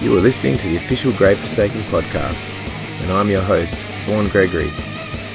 [0.00, 2.48] You are listening to the official Grave Forsaken podcast,
[3.02, 3.74] and I'm your host,
[4.06, 4.70] Vaughn Gregory,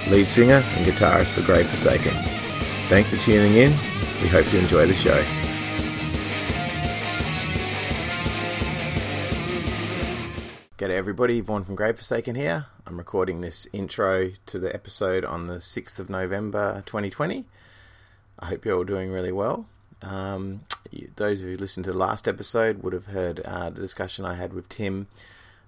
[0.08, 2.14] lead singer and guitarist for Grave Forsaken.
[2.88, 3.72] Thanks for tuning in.
[4.22, 5.22] We hope you enjoy the show.
[10.78, 12.68] G'day everybody, Vaughn from Grave Forsaken here.
[12.88, 17.44] I'm recording this intro to the episode on the 6th of November 2020.
[18.40, 19.66] I hope you're all doing really well.
[20.02, 20.62] Um,
[21.16, 24.26] those of you who listened to the last episode would have heard uh, the discussion
[24.26, 25.08] I had with Tim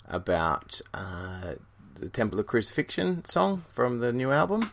[0.07, 1.53] about uh,
[1.99, 4.71] the Temple of Crucifixion song from the new album.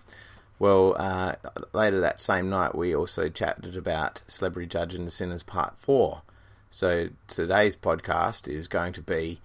[0.59, 1.35] Well, uh,
[1.73, 6.23] later that same night, we also chatted about Celebrity Judge and the Sinners Part 4.
[6.71, 9.41] So today's podcast is going to be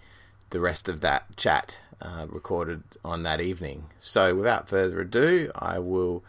[0.51, 3.85] the rest of that chat uh, recorded on that evening.
[3.99, 6.23] So without further ado, I will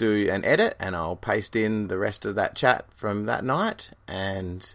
[0.00, 3.90] do an edit and I'll paste in the rest of that chat from that night
[4.08, 4.74] and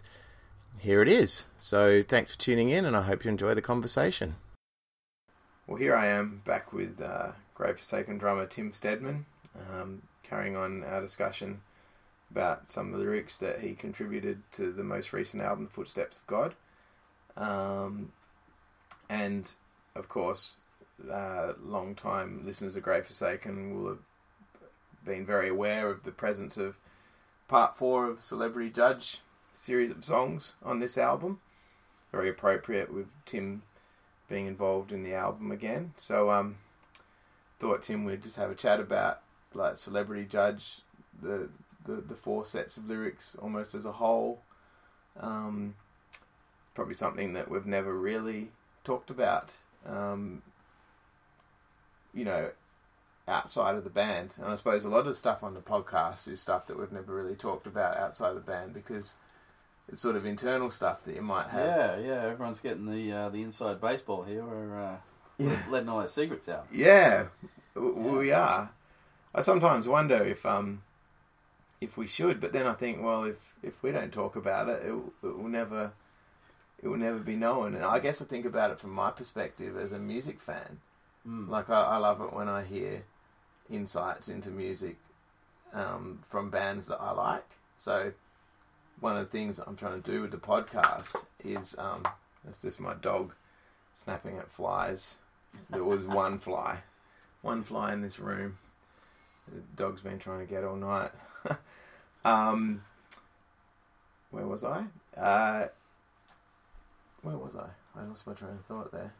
[0.78, 1.46] here it is.
[1.58, 4.36] So thanks for tuning in and I hope you enjoy the conversation.
[5.66, 9.26] Well, here I am back with uh, Grave Forsaken drummer Tim Stedman,
[9.72, 11.60] um, carrying on our discussion
[12.30, 16.26] about some of the lyrics that he contributed to the most recent album, Footsteps of
[16.28, 16.54] God.
[17.36, 18.12] Um,
[19.08, 19.52] and
[19.96, 20.60] of course,
[21.10, 23.98] uh, long time listeners of Grave Forsaken will have
[25.06, 26.76] been very aware of the presence of
[27.48, 29.20] part four of Celebrity Judge
[29.52, 31.40] series of songs on this album.
[32.12, 33.62] Very appropriate with Tim
[34.28, 35.92] being involved in the album again.
[35.96, 36.56] So um
[37.58, 39.20] thought Tim would just have a chat about
[39.54, 40.80] like Celebrity Judge,
[41.22, 41.48] the
[41.86, 44.42] the, the four sets of lyrics almost as a whole.
[45.18, 45.74] Um
[46.76, 48.48] probably something that we've never really
[48.84, 49.52] talked about.
[49.84, 50.42] Um,
[52.14, 52.50] you know,
[53.28, 54.34] outside of the band.
[54.36, 56.92] And I suppose a lot of the stuff on the podcast is stuff that we've
[56.92, 59.16] never really talked about outside of the band because
[59.88, 61.66] it's sort of internal stuff that you might have.
[61.66, 62.22] Yeah, yeah.
[62.30, 64.44] Everyone's getting the uh, the inside baseball here.
[64.44, 64.96] We're uh,
[65.38, 65.60] Yeah.
[65.70, 66.66] letting all our secrets out.
[66.72, 67.26] Yeah,
[67.74, 68.70] w- we are.
[69.34, 70.82] I sometimes wonder if um
[71.80, 74.84] if we should, but then I think, well, if if we don't talk about it,
[74.86, 75.92] it, will- it will never
[76.82, 77.74] it will never be known.
[77.74, 80.78] And I guess I think about it from my perspective as a music fan.
[81.26, 81.48] Mm.
[81.48, 83.02] Like I, I love it when I hear
[83.70, 84.96] insights into music
[85.72, 87.46] um, from bands that I like.
[87.78, 88.12] So
[89.00, 92.06] one of the things I'm trying to do with the podcast is um,
[92.44, 93.32] that's just my dog
[93.94, 95.16] snapping at flies.
[95.70, 96.78] There was one fly,
[97.42, 98.58] one fly in this room.
[99.52, 101.12] The dog's been trying to get all night.
[102.24, 102.82] um,
[104.30, 104.84] where was I?
[105.16, 105.68] Uh,
[107.22, 107.68] where was I?
[107.98, 109.12] I lost my train of thought there.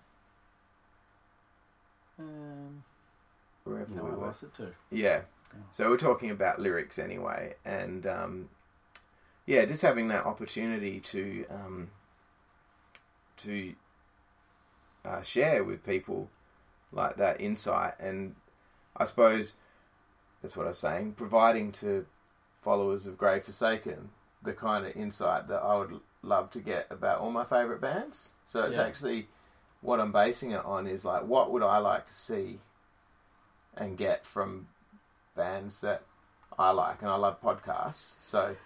[3.66, 4.30] Wherever no, we were.
[4.30, 4.72] it too.
[4.90, 5.22] Yeah.
[5.52, 5.60] Yeah.
[5.72, 8.48] So we're talking about lyrics anyway, and um,
[9.44, 11.90] yeah, just having that opportunity to um,
[13.38, 13.74] to
[15.04, 16.30] uh, share with people
[16.92, 18.36] like that insight, and
[18.96, 19.54] I suppose
[20.42, 22.06] that's what I was saying, providing to
[22.62, 24.10] followers of Grave Forsaken
[24.42, 28.30] the kind of insight that I would love to get about all my favourite bands.
[28.44, 28.84] So it's Yeah.
[28.84, 29.28] actually
[29.80, 32.60] what I'm basing it on is like what would I like to see
[33.76, 34.68] and get from
[35.34, 36.02] bands that
[36.58, 38.16] I like, and I love podcasts.
[38.22, 38.56] So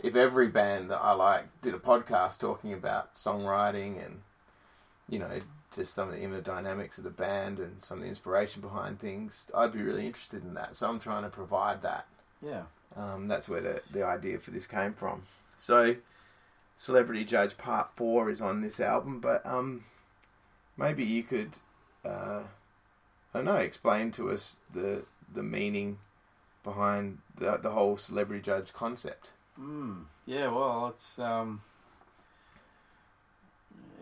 [0.00, 4.20] if every band that I like did a podcast talking about songwriting and
[5.08, 5.40] you know
[5.74, 9.00] just some of the inner dynamics of the band and some of the inspiration behind
[9.00, 10.74] things, I'd be really interested in that.
[10.74, 12.06] So I'm trying to provide that.
[12.44, 12.62] Yeah.
[12.96, 15.22] Um, that's where the the idea for this came from.
[15.56, 15.96] So
[16.76, 19.84] Celebrity Judge Part Four is on this album, but um,
[20.78, 21.50] maybe you could,
[22.04, 22.44] uh,
[23.32, 25.98] I don't know, explain to us the the meaning
[26.64, 29.28] behind the the whole Celebrity Judge concept.
[29.58, 30.04] Mm.
[30.26, 30.48] Yeah.
[30.48, 31.62] Well, it's um,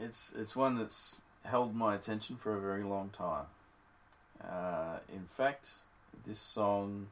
[0.01, 3.47] it's it's one that's held my attention for a very long time.
[4.43, 5.71] Uh, in fact,
[6.27, 7.09] this song,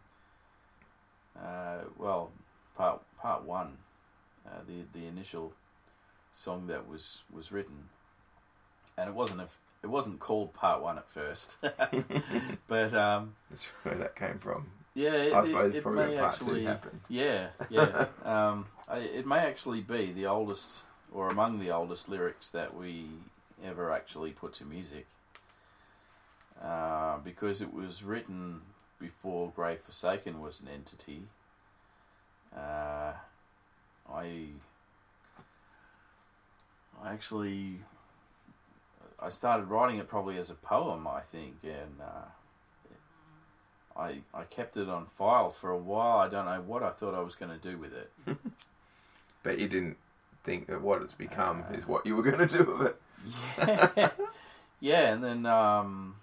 [1.38, 2.31] uh, well,
[2.76, 3.78] part part one,
[4.47, 5.53] uh, the the initial
[6.32, 7.88] song that was was written,
[8.96, 9.49] and it wasn't a,
[9.82, 11.56] it wasn't called part one at first,
[12.69, 14.67] but um, That's where that came from.
[14.94, 17.00] yeah, it, I suppose it, it probably may part two actually happened.
[17.08, 18.06] yeah, yeah.
[18.25, 20.82] um, I, it may actually be the oldest,
[21.12, 23.06] or among the oldest lyrics that we
[23.64, 25.06] ever actually put to music,
[26.62, 28.62] uh, because it was written
[29.00, 31.23] before Grave Forsaken was an entity.
[32.56, 33.12] Uh,
[34.11, 34.46] I,
[37.02, 37.81] I actually,
[39.20, 42.00] I started writing it probably as a poem, I think, and.
[42.00, 42.28] Uh,
[43.98, 46.18] I, I kept it on file for a while.
[46.18, 48.12] I don't know what I thought I was going to do with it.
[49.46, 49.96] But you didn't
[50.42, 53.00] think that what it's become Uh, is what you were going to do with it.
[53.58, 54.10] Yeah,
[54.80, 56.16] yeah, and then um,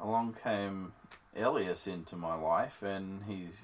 [0.00, 0.92] along came
[1.36, 3.62] Elias into my life, and he's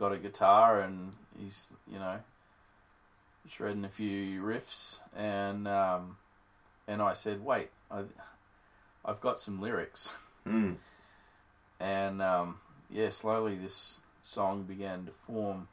[0.00, 2.18] got a guitar, and he's you know
[3.48, 6.16] shredding a few riffs, and um,
[6.86, 8.02] and I said, wait, I,
[9.04, 10.12] I've got some lyrics,
[10.46, 10.76] Mm.
[11.80, 12.56] and um,
[12.90, 15.68] yeah, slowly this song began to form,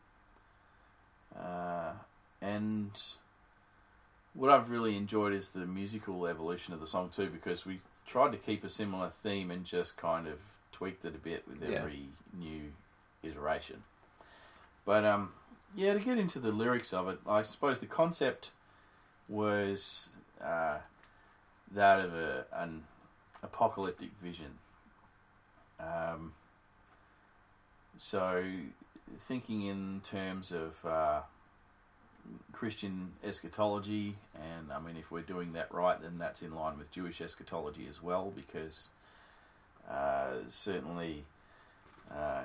[1.38, 1.94] uh,
[2.42, 2.92] and
[4.34, 8.31] what I've really enjoyed is the musical evolution of the song too, because we tried
[8.31, 10.40] to keep a similar theme and just kind of
[10.72, 11.78] tweaked it a bit with Yeah.
[11.80, 12.72] every new
[13.24, 13.84] iteration.
[14.86, 15.34] But um,
[15.75, 18.52] yeah, to get into the lyrics of it, I suppose the concept
[19.30, 20.10] was
[20.44, 20.80] uh,
[21.74, 22.84] that of a, an
[23.44, 24.58] apocalyptic vision.
[25.80, 26.34] Um,
[27.98, 28.44] so,
[29.28, 31.22] thinking in terms of uh,
[32.52, 36.92] Christian eschatology, and I mean, if we're doing that right, then that's in line with
[36.92, 38.88] Jewish eschatology as well, because
[39.90, 41.24] uh, certainly
[42.14, 42.44] uh,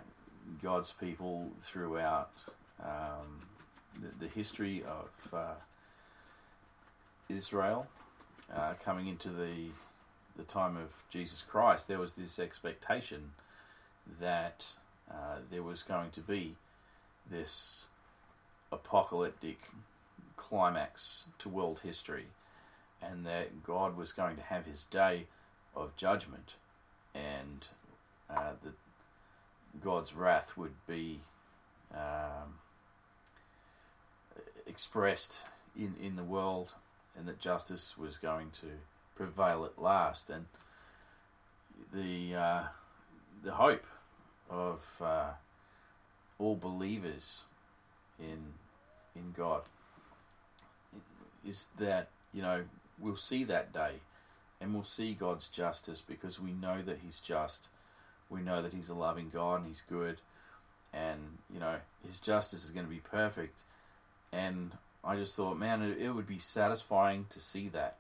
[0.63, 2.33] God's people throughout
[2.83, 3.43] um,
[4.01, 5.55] the, the history of uh,
[7.29, 7.87] Israel,
[8.55, 9.71] uh, coming into the
[10.37, 13.33] the time of Jesus Christ, there was this expectation
[14.21, 14.67] that
[15.11, 16.57] uh, there was going to be
[17.31, 17.87] this
[18.71, 19.71] apocalyptic
[20.37, 22.27] climax to world history,
[23.01, 25.27] and that God was going to have His day
[25.75, 26.55] of judgment,
[27.15, 27.65] and
[28.29, 28.75] uh, that
[29.83, 31.21] God's wrath would be
[31.95, 32.59] um,
[34.67, 35.45] expressed
[35.75, 36.75] in in the world,
[37.17, 38.67] and that justice was going to
[39.15, 40.47] prevail at last, and
[41.93, 42.63] the uh,
[43.43, 43.85] the hope
[44.51, 45.31] of uh,
[46.39, 47.43] all believers
[48.19, 48.55] in
[49.15, 49.63] in God
[51.47, 52.65] is that you know
[52.99, 53.95] we'll see that day,
[54.61, 57.69] and we'll see God's justice because we know that He's just.
[58.29, 60.19] We know that He's a loving God and He's good,
[60.93, 63.61] and you know His justice is going to be perfect.
[64.33, 64.73] And
[65.07, 67.97] I just thought, man, it, it would be satisfying to see that.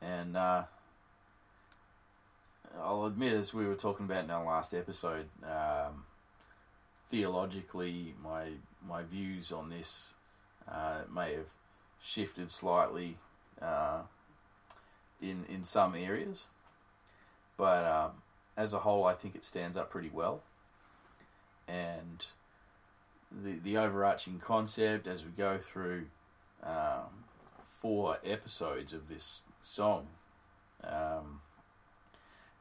[0.00, 0.64] And uh,
[2.80, 6.04] I'll admit, as we were talking about in our last episode, um,
[7.08, 8.52] theologically, my
[8.86, 10.08] my views on this
[10.68, 11.46] uh, may have
[12.02, 13.18] shifted slightly
[13.60, 14.00] uh,
[15.20, 16.46] in in some areas,
[17.56, 18.10] but um,
[18.56, 20.42] as a whole, I think it stands up pretty well.
[21.68, 22.24] And
[23.44, 26.06] the the overarching concept as we go through
[26.62, 27.24] um,
[27.80, 30.06] four episodes of this song
[30.84, 31.40] um,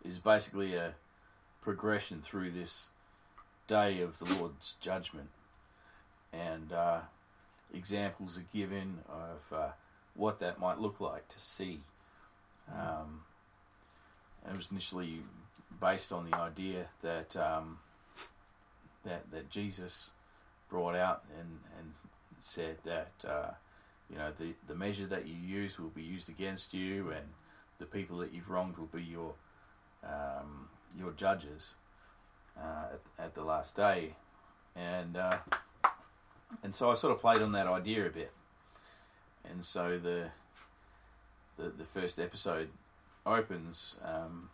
[0.04, 0.94] is basically a
[1.62, 2.88] progression through this
[3.68, 5.30] day of the Lord's judgment,
[6.34, 7.00] and uh,
[7.74, 9.70] examples are given of uh,
[10.16, 11.82] what that might look like to see.
[12.74, 13.22] Um,
[14.50, 15.22] it was initially
[15.80, 17.80] based on the idea that um,
[19.04, 20.12] that that Jesus
[20.72, 21.92] brought out and and
[22.40, 23.52] said that uh,
[24.10, 27.28] you know the the measure that you use will be used against you, and
[27.78, 29.34] the people that you've wronged will be your
[30.04, 31.72] um, your judges
[32.58, 34.16] uh, at, at the last day,
[34.76, 35.38] and uh,
[36.64, 38.32] and so I sort of played on that idea a bit,
[39.48, 40.30] and so the
[41.58, 42.70] the, the first episode
[43.26, 44.50] opens um,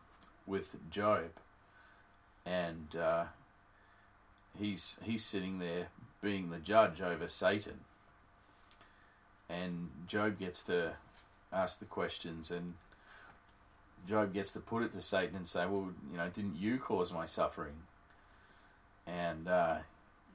[0.45, 1.29] with Job,
[2.45, 3.25] and uh,
[4.59, 5.87] he's he's sitting there
[6.21, 7.81] being the judge over Satan,
[9.49, 10.93] and Job gets to
[11.51, 12.73] ask the questions, and
[14.07, 17.13] Job gets to put it to Satan and say, "Well, you know, didn't you cause
[17.13, 17.83] my suffering?"
[19.05, 19.77] And uh,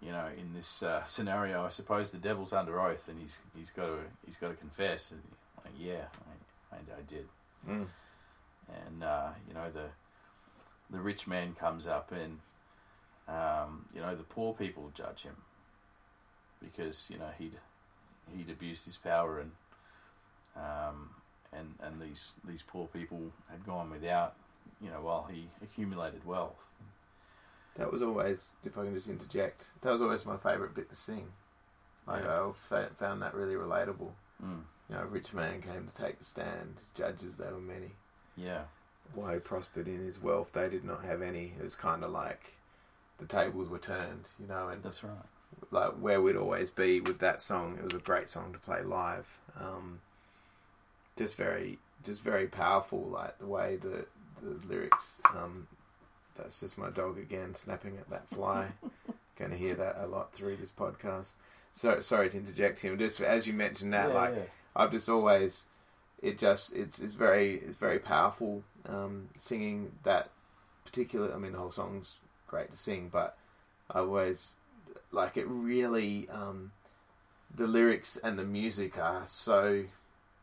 [0.00, 3.70] you know, in this uh, scenario, I suppose the devil's under oath, and he's he's
[3.70, 5.22] got to he's got to confess, and
[5.64, 6.06] like, yeah,
[6.72, 7.26] I, I, I did.
[7.68, 7.86] Mm.
[8.86, 9.88] And uh, you know, the
[10.90, 12.38] the rich man comes up, and
[13.28, 15.36] um, you know, the poor people judge him
[16.62, 17.56] because you know he'd
[18.36, 19.50] he'd abused his power, and
[20.56, 21.10] um,
[21.52, 24.34] and and these these poor people had gone without,
[24.80, 26.64] you know, while he accumulated wealth.
[27.76, 30.94] That was always, if I can just interject, that was always my favourite bit to
[30.94, 31.28] sing.
[32.06, 32.42] Like Yeah.
[32.48, 34.10] I fa- found that really relatable.
[34.44, 34.60] Mm.
[34.90, 36.76] You know, a rich man came to take the stand.
[36.80, 37.92] His judges, they were many.
[38.36, 38.64] Yeah,
[39.14, 41.54] While he prospered in his wealth, they did not have any.
[41.58, 42.56] It was kind of like
[43.16, 45.24] the tables were turned, you know, and that's right.
[45.70, 47.76] Like where we'd always be with that song.
[47.78, 49.26] It was a great song to play live.
[49.58, 50.00] Um,
[51.16, 53.00] just very, just very powerful.
[53.02, 54.06] Like the way the
[54.42, 55.20] the lyrics.
[55.36, 55.66] Um,
[56.36, 58.68] that's just my dog again snapping at that fly.
[59.38, 61.32] Going to hear that a lot through this podcast.
[61.72, 62.98] so, sorry to interject him.
[62.98, 64.42] Just as you mentioned that, Yeah, like yeah.
[64.76, 65.66] I've just always,
[66.22, 70.30] it just it's it's very it's very powerful um, singing that
[70.84, 71.32] particular.
[71.34, 72.14] I mean, the whole song's
[72.46, 73.36] great to sing, but
[73.90, 74.50] I always
[75.12, 75.46] like it.
[75.46, 76.72] Really, um,
[77.54, 79.84] the lyrics and the music are so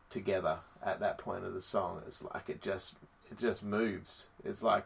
[0.09, 2.01] together at that point of the song.
[2.07, 2.95] It's like it just
[3.31, 4.27] it just moves.
[4.43, 4.85] It's like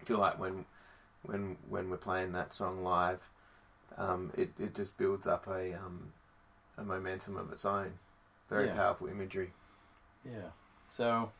[0.00, 0.64] I feel like when
[1.22, 3.20] when when we're playing that song live,
[3.96, 6.12] um, it it just builds up a um,
[6.78, 7.92] a momentum of its own.
[8.48, 8.74] Very Yeah.
[8.74, 9.52] powerful imagery.
[10.24, 10.50] Yeah.
[10.88, 11.32] So,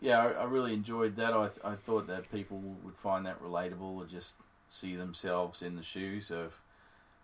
[0.00, 1.32] yeah, I, I really enjoyed that.
[1.32, 4.34] I, I thought that people would find that relatable or just
[4.68, 6.54] see themselves in the shoes of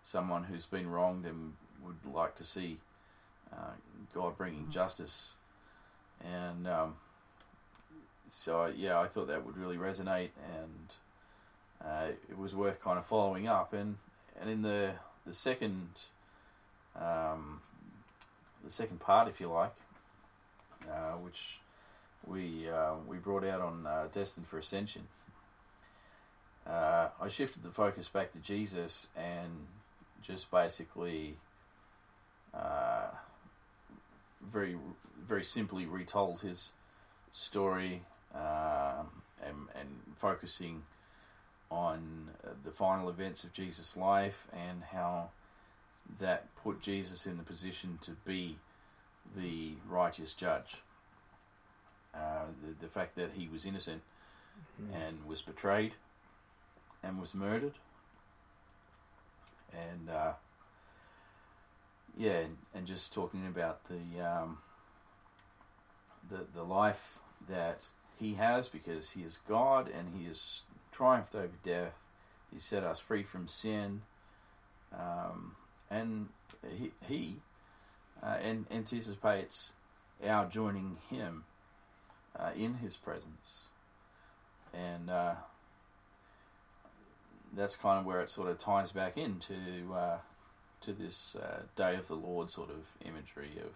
[0.03, 2.77] someone who's been wronged and would like to see
[3.53, 3.73] uh,
[4.13, 5.31] God bringing justice.
[6.23, 6.95] And um,
[8.31, 10.93] so, yeah, I thought that would really resonate and
[11.83, 13.73] uh, it was worth kind of following up.
[13.73, 13.97] And,
[14.39, 14.93] and in the,
[15.25, 15.89] the second.
[16.95, 17.61] Um,
[18.65, 19.75] the second part, if you like,
[20.89, 21.59] uh, which
[22.25, 25.03] we uh, we brought out on uh, Destined for Ascension.
[26.67, 29.67] Uh, I shifted the focus back to Jesus and
[30.21, 31.37] just basically
[32.53, 33.07] uh,
[34.51, 34.75] very
[35.27, 36.71] very simply retold his
[37.31, 38.03] story
[38.33, 40.83] um, and and focusing
[41.69, 45.29] on uh, the final events of Jesus' life and how
[46.19, 48.57] that put Jesus in the position to be
[49.35, 50.77] the righteous judge.
[52.13, 54.01] Uh, the, the fact that he was innocent
[54.93, 55.93] and was betrayed
[57.05, 57.73] and was murdered.
[59.71, 60.33] And uh,
[62.17, 62.43] yeah,
[62.73, 64.59] and, just talking about the um,
[66.29, 67.85] the the life that
[68.17, 71.93] he has because he is God and he has triumphed over death.
[72.53, 74.03] He set us free from sin.
[74.93, 75.55] Um,
[75.89, 76.29] and
[76.77, 77.37] he, he
[78.23, 79.73] uh, and anticipates
[80.25, 81.43] our joining him
[82.37, 83.63] uh, in his presence,
[84.73, 85.35] and uh,
[87.55, 90.17] that's kind of where it sort of ties back into uh,
[90.81, 93.71] to this uh, day of the Lord sort of imagery of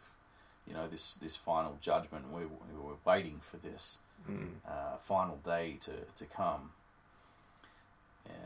[0.67, 2.31] you know this this final judgment.
[2.31, 3.97] We, we were waiting for this
[4.29, 4.49] Mm.
[4.67, 6.71] uh, final day to to come,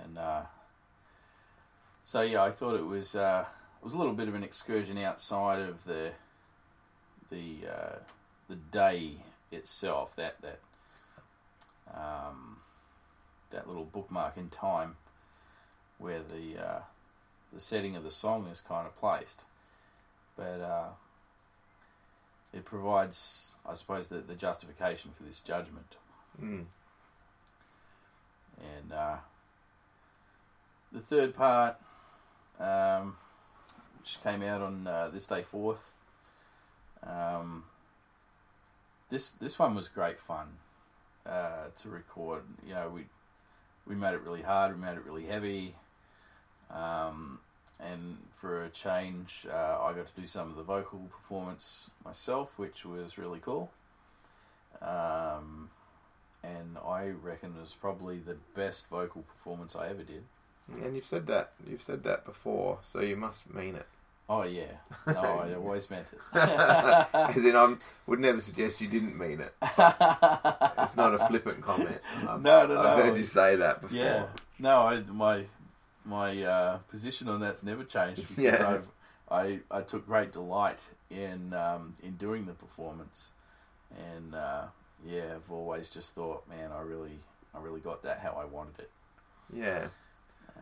[0.03, 0.43] and uh,
[2.03, 3.45] so yeah, I thought it was uh,
[3.81, 6.11] it was a little bit of an excursion outside of the
[7.31, 7.95] the uh,
[8.47, 9.15] the day
[9.51, 10.15] itself.
[10.15, 10.59] That that
[11.91, 12.57] um,
[13.49, 14.95] that little bookmark in time
[16.03, 16.79] where the uh,
[17.53, 19.43] the setting of the song is kind of placed,
[20.35, 20.89] but uh,
[22.51, 25.95] it provides, I suppose, the, the justification for this judgment.
[26.41, 26.65] Mm.
[28.59, 29.17] And uh,
[30.91, 31.77] the third part,
[32.59, 33.15] um,
[33.99, 35.93] which came out on uh, this day fourth,
[37.01, 37.63] um,
[39.09, 40.47] this this one was great fun
[41.25, 42.43] uh, to record.
[42.67, 43.05] You know, we
[43.87, 45.75] we made it really hard, we made it really heavy,
[46.71, 47.39] um,
[47.79, 52.49] and for a change, uh, I got to do some of the vocal performance myself,
[52.57, 53.71] which was really cool.
[54.81, 55.69] Um,
[56.43, 60.23] and I reckon it was probably the best vocal performance I ever did.
[60.81, 63.85] And you've said that you've said that before, so you must mean it.
[64.29, 64.71] Oh yeah,
[65.05, 66.19] no, I always meant it.
[66.37, 67.75] As in, I
[68.07, 69.53] would never suggest you didn't mean it.
[69.61, 71.99] It's not a flippant comment.
[72.27, 73.03] I've, No, no, I've no.
[73.03, 73.97] heard you say that before.
[73.97, 74.25] Yeah,
[74.59, 75.43] no, I, my
[76.05, 78.67] my uh, position on that's never changed because Yeah.
[78.67, 78.87] I've,
[79.31, 80.79] I I took great delight
[81.09, 83.29] in um, in doing the performance,
[83.97, 84.63] and uh,
[85.05, 87.19] yeah, I've always just thought, man, I really
[87.53, 88.91] I really got that how I wanted it,
[89.53, 89.87] Yeah.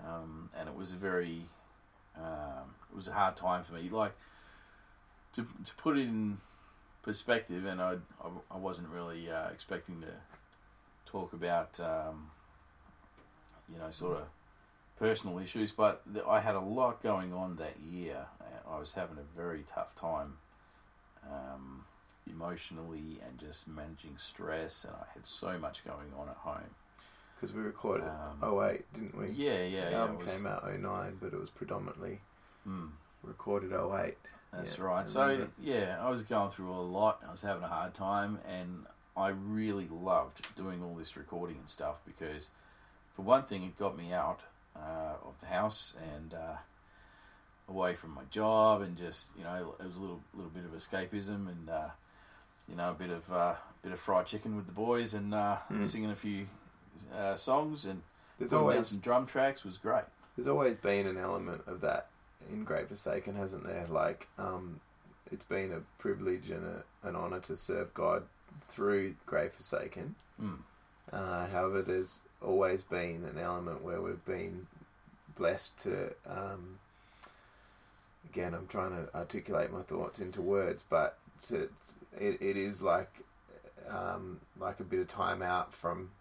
[0.07, 1.41] um, and it was a very
[2.17, 4.13] um, it was a hard time for me, like
[5.33, 6.37] to to put it in
[7.03, 7.93] perspective, and I
[8.23, 10.07] I, I wasn't really uh, expecting to
[11.05, 12.29] talk about um,
[13.71, 14.23] you know sort of
[15.01, 18.27] personal issues, but th- I had a lot going on that year.
[18.39, 20.37] Uh, I was having a very tough time
[21.27, 21.83] um,
[22.29, 26.69] emotionally and just managing stress, and I had so much going on at home.
[27.35, 29.29] Because we recorded Um, 08, didn't we?
[29.31, 32.21] Yeah, yeah, the album was- came out 09, but it was predominantly
[32.63, 32.89] Hmm.
[33.23, 34.19] recorded 08.
[34.51, 35.09] That's Yeah, right.
[35.09, 37.23] So yeah, I was going through a lot.
[37.27, 38.85] I was having a hard time, and
[39.17, 42.51] I really loved doing all this recording and stuff because,
[43.15, 44.41] for one thing, it got me out
[44.75, 46.55] uh, of the house and uh,
[47.69, 50.71] away from my job, and just you know, it was a little little bit of
[50.71, 51.89] escapism and uh,
[52.69, 55.57] you know, a bit of uh, bit of fried chicken with the boys and uh,
[55.67, 55.83] Hmm.
[55.85, 56.47] singing a few
[57.15, 58.01] uh, songs and
[58.39, 60.03] There's always some drum tracks was great.
[60.35, 62.07] there's always been an element of that
[62.51, 63.85] in Grave Forsaken, hasn't there?
[63.89, 64.79] Like, um,
[65.31, 68.23] it's been a privilege and a, an honour to serve God
[68.69, 70.15] through Grave Forsaken.
[70.41, 70.57] Mm.
[71.11, 74.67] Uh, however, there's always been an element where we've been
[75.37, 76.13] blessed to.
[76.27, 76.79] Um,
[78.29, 81.17] again, I'm trying to articulate my thoughts into words, but
[81.49, 81.69] to,
[82.17, 83.11] it, it is like
[83.89, 86.11] um, like a bit of time out from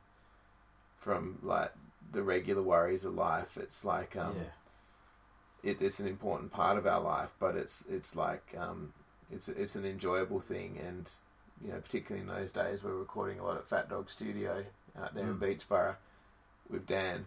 [0.98, 1.72] from like
[2.12, 3.56] the regular worries of life.
[3.56, 5.70] It's like um, yeah.
[5.70, 8.92] it, it's an important part of our life, but it's it's like um,
[9.30, 11.08] it's it's an enjoyable thing, and
[11.64, 14.64] you know, particularly in those days, we were recording a lot at Fat Dog Studio
[15.00, 15.40] out there in Mm.
[15.40, 15.96] Beechboro
[16.68, 17.26] with Dan.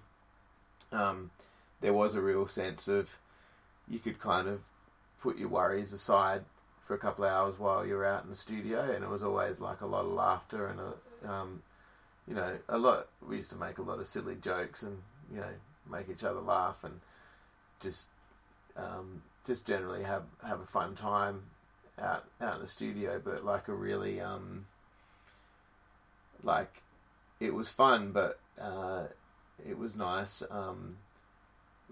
[0.91, 1.31] Um,
[1.81, 3.09] there was a real sense of
[3.87, 4.61] you could kind of
[5.21, 6.43] put your worries aside
[6.85, 9.59] for a couple of hours while you're out in the studio, and it was always
[9.59, 11.61] like a lot of laughter and a um,
[12.27, 13.07] you know a lot.
[13.25, 15.49] We used to make a lot of silly jokes and you know
[15.89, 16.99] make each other laugh and
[17.79, 18.09] just
[18.77, 21.43] um, just generally have have a fun time
[21.99, 24.65] out out in the studio, but like a really um,
[26.43, 26.81] like
[27.39, 29.03] it was fun, but uh,
[29.67, 30.43] it was nice.
[30.49, 30.97] Um,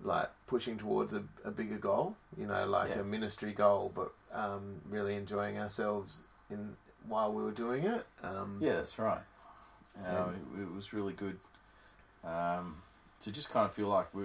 [0.04, 3.02] like pushing towards a, a bigger goal, you know, like Yeah.
[3.02, 6.76] a ministry goal, but um, really enjoying ourselves in
[7.08, 8.06] while we were doing it.
[8.24, 9.22] Um, Yeah, that's right.
[10.00, 11.38] Uh, it, it was really good
[12.24, 12.82] um,
[13.22, 14.24] to just kind of feel like we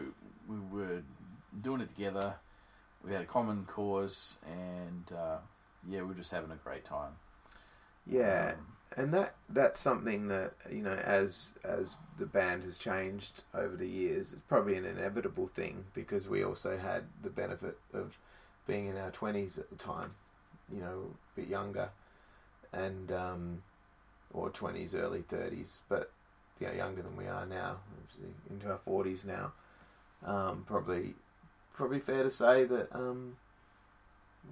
[0.49, 1.02] we were
[1.61, 2.35] doing it together.
[3.04, 5.38] We had a common cause, and uh,
[5.88, 7.12] yeah, we were just having a great time.
[8.07, 8.66] yeah, Um,
[8.97, 13.88] and that that's something that you know as as the band has changed over the
[13.88, 18.16] years it's probably an inevitable thing because we also had the benefit of
[18.66, 20.14] being in our 20s at the time
[20.73, 21.90] you know a bit younger
[22.73, 23.62] and um
[24.33, 26.11] or 20s early 30s but
[26.61, 27.76] you know younger than we are now
[28.50, 29.52] into our 40s now
[30.25, 31.14] um probably
[31.75, 33.37] probably fair to say that um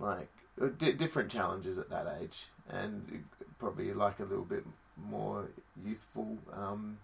[0.00, 0.28] like
[0.60, 3.24] uh, di- different challenges at that age and
[3.58, 4.64] probably like a little bit
[4.96, 5.48] more
[5.84, 6.98] youthful um,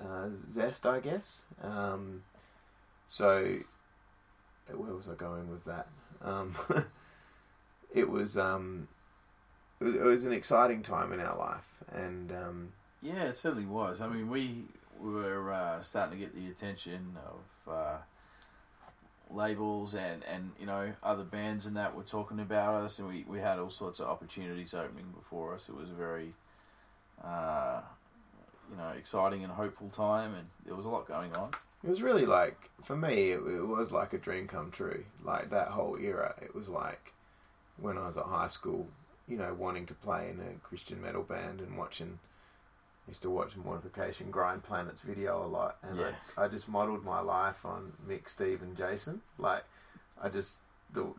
[0.00, 1.46] uh, zest, I guess.
[1.62, 2.22] Um,
[3.08, 3.58] so,
[4.74, 5.88] where was I going with that?
[6.22, 6.54] Um,
[7.94, 8.88] it was um,
[9.80, 12.72] it was- it was an exciting time in our life, and um,
[13.02, 14.00] Yeah, it certainly was.
[14.00, 14.64] I mean, we
[15.00, 17.96] were uh, starting to get the attention of uh,
[19.30, 23.24] labels and, and you know other bands and that were talking about us, and we,
[23.28, 25.68] we had all sorts of opportunities opening before us.
[25.68, 26.32] It was a very
[27.24, 27.80] uh,
[28.70, 31.50] you know exciting and hopeful time, and there was a lot going on.
[31.82, 35.04] it was really like for me, it, it was like a dream come true.
[35.24, 37.12] Like that whole era, it was like
[37.78, 38.86] when I was at high school,
[39.28, 42.18] you know, wanting to play in a Christian metal band and watching.
[43.06, 46.10] I used to watch Mortification Grind Planet's video a lot, and Yeah.
[46.36, 49.22] I, I just modelled my life on Mick, Steve, and Jason.
[49.38, 49.64] Like,
[50.20, 50.58] I just
[50.92, 51.12] the,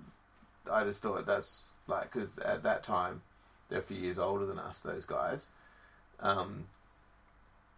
[0.71, 3.21] I just thought that's like because at that time
[3.69, 5.47] they're a few years older than us, those guys.
[6.19, 6.65] Um,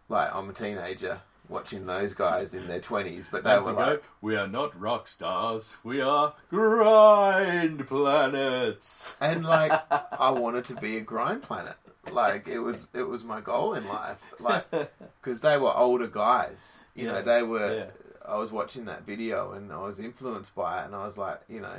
[0.08, 3.74] like I'm a teenager watching those guys in their twenties, but they That's were a
[3.76, 3.80] go.
[3.92, 5.76] like, we are not rock stars.
[5.84, 9.14] We are grind planets.
[9.20, 9.72] and like
[10.18, 11.76] I wanted to be a grind planet.
[12.10, 14.20] Like it was, it was my goal in life.
[14.38, 14.70] Like
[15.22, 16.80] because they were older guys.
[16.94, 17.74] You know, they were.
[17.74, 17.86] yeah.
[18.26, 21.40] I was watching that video and I was influenced by it, and I was like,
[21.48, 21.76] you know,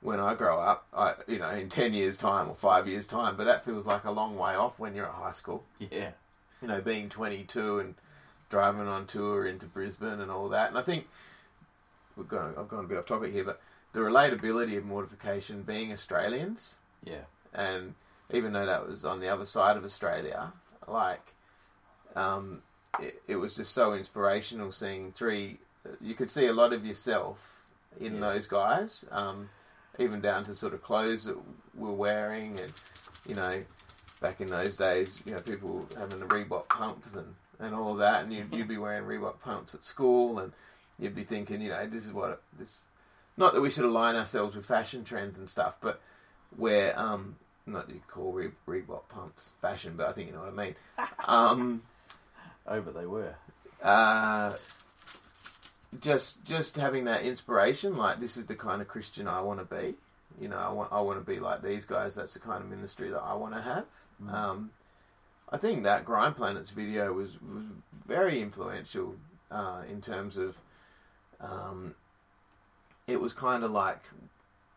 [0.00, 3.36] when I grow up, I, you know, in ten years' time or five years' time,
[3.36, 5.64] but that feels like a long way off when you're at high school.
[5.78, 6.10] Yeah,
[6.62, 7.94] You know, being 22 and
[8.50, 11.06] driving on tour into Brisbane and all that, and I think
[12.16, 12.54] we've gone.
[12.58, 13.60] I've gone a bit off topic here, but
[13.92, 17.94] the relatability of mortification being Australians yeah, and
[18.32, 20.52] even though that was on the other side of Australia,
[20.86, 21.34] like,
[22.16, 22.62] um,
[23.00, 25.58] it, it was just so inspirational seeing three.
[26.00, 27.54] You could see a lot of yourself
[28.00, 28.20] in Yeah.
[28.20, 29.48] those guys, um,
[29.98, 31.36] even down to sort of clothes that
[31.74, 32.72] we're wearing, and
[33.26, 33.62] you know,
[34.20, 37.98] back in those days, you know, people having the Reebok pumps and, and all of
[37.98, 40.52] that, and you'd, you'd be wearing Reebok pumps at school, and
[40.98, 42.84] you'd be thinking, you know, this is what this.
[43.36, 46.00] Not that we should align ourselves with fashion trends and stuff, but
[46.56, 47.36] where um,
[47.72, 50.64] not that you call Re- Reebok pumps fashion, but I think you know what I
[50.64, 50.74] mean.
[51.26, 51.82] Um,
[52.66, 53.34] oh, but they were.
[53.82, 54.54] uh,
[56.00, 59.76] just just having that inspiration, like this is the kind of Christian I want to
[59.76, 59.94] be.
[60.40, 62.14] You know, I want I want to be like these guys.
[62.14, 63.84] That's the kind of ministry that I want to have.
[64.22, 64.32] Mm.
[64.32, 64.70] Um,
[65.50, 67.64] I think that Grind Planets video was, was
[68.06, 69.14] very influential
[69.50, 70.56] uh, in terms of.
[71.40, 71.94] Um,
[73.06, 74.02] it was kind of like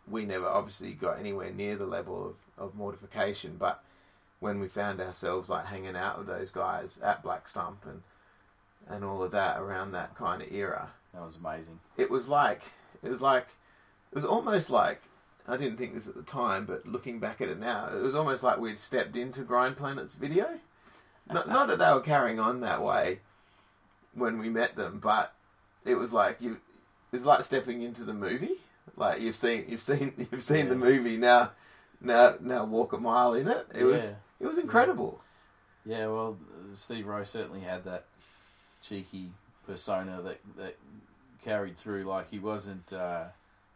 [0.10, 3.84] we never obviously got anywhere near the level of, of mortification, but
[4.40, 8.02] when we found ourselves like hanging out with those guys at Black Stump and
[8.90, 11.80] and all of that around that kind of era, That was amazing.
[11.98, 12.64] it was like
[13.04, 13.48] it was like
[14.12, 15.04] it was almost like
[15.48, 18.16] I didn't think this at the time, but looking back at it now, it was
[18.16, 20.60] almost like we'd stepped into Grind Planet's video.
[21.28, 23.20] Not, not that they were carrying on that way
[24.14, 25.34] when we met them, but
[25.86, 26.58] it was like you.
[27.12, 28.58] It's like stepping into the movie.
[28.96, 31.52] Like you've seen, you've seen, you've seen the movie now.
[32.02, 33.68] Now, now walk a mile in it.
[33.74, 35.22] It was, it was incredible.
[35.86, 36.38] Yeah, well,
[36.74, 38.06] Steve Rowe certainly had that
[38.82, 39.32] cheeky
[39.66, 40.78] persona that that
[41.44, 42.04] carried through.
[42.04, 43.26] Like he wasn't uh,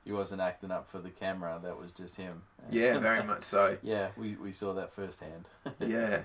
[0.03, 1.59] he wasn't acting up for the camera.
[1.63, 2.43] That was just him.
[2.71, 3.77] Yeah, very much so.
[3.81, 5.45] yeah, we, we saw that firsthand.
[5.79, 6.21] yeah.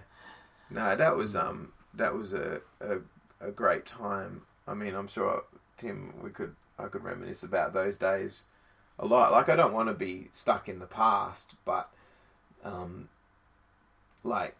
[0.71, 2.99] No, that was um that was a, a
[3.41, 4.43] a great time.
[4.69, 5.45] I mean, I'm sure
[5.79, 8.45] Tim, we could I could reminisce about those days
[9.01, 9.33] a lot.
[9.33, 11.91] Like I don't want to be stuck in the past, but
[12.63, 13.09] um
[14.23, 14.55] like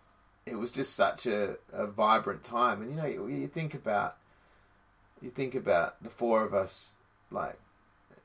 [0.47, 2.83] it was just such a, a vibrant time.
[2.83, 4.17] And you know, you, you think about
[5.23, 6.95] you think about the four of us
[7.31, 7.59] like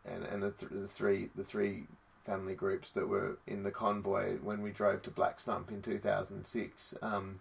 [0.06, 1.84] and and the, th- the three the three
[2.26, 6.96] family groups that were in the convoy when we drove to Black Stump in 2006.
[7.02, 7.40] Um,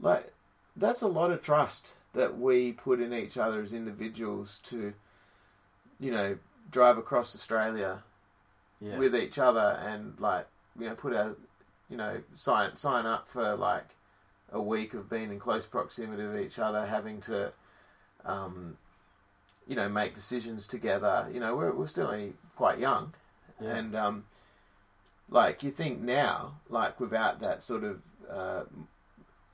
[0.00, 0.32] like,
[0.76, 4.92] that's a lot of trust that we put in each other as individuals to,
[6.00, 6.36] you know,
[6.70, 8.02] drive across Australia
[8.80, 10.46] Yeah, with each other and like,
[10.78, 11.36] you know, put our,
[11.88, 13.96] you know, sign sign up for like
[14.52, 17.52] a week of being in close proximity of each other, having to,
[18.24, 18.76] um,
[19.66, 21.28] you know, make decisions together.
[21.32, 23.14] You know, we're we're still only quite young,
[23.60, 23.76] yeah.
[23.76, 24.24] and um,
[25.28, 28.00] like you think now, like without that sort of
[28.30, 28.64] uh,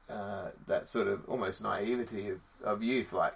[0.09, 3.35] uh, that sort of almost naivety of, of youth, like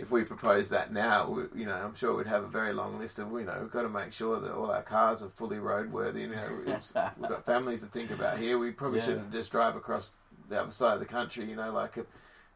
[0.00, 2.98] if we propose that now, we, you know, I'm sure we'd have a very long
[2.98, 5.58] list of, you know, we've got to make sure that all our cars are fully
[5.58, 6.22] roadworthy.
[6.22, 8.58] You know, it's, we've got families to think about here.
[8.58, 9.04] We probably Yeah.
[9.06, 10.14] shouldn't just drive across
[10.48, 11.44] the other side of the country.
[11.44, 12.06] You know, like have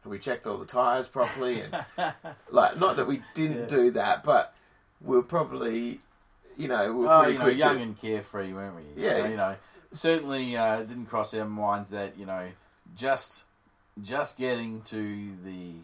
[0.05, 1.85] we checked all the tires properly and
[2.49, 3.77] like not that we didn't Yeah.
[3.77, 4.55] do that, but
[4.99, 5.99] we're probably,
[6.57, 9.03] you know, we're well, pretty you know, young to, and carefree, weren't we?
[9.03, 9.17] Yeah.
[9.21, 9.55] So, you know,
[9.93, 12.49] certainly uh, didn't cross our minds that you know,
[12.95, 13.43] just
[14.01, 15.75] just getting to the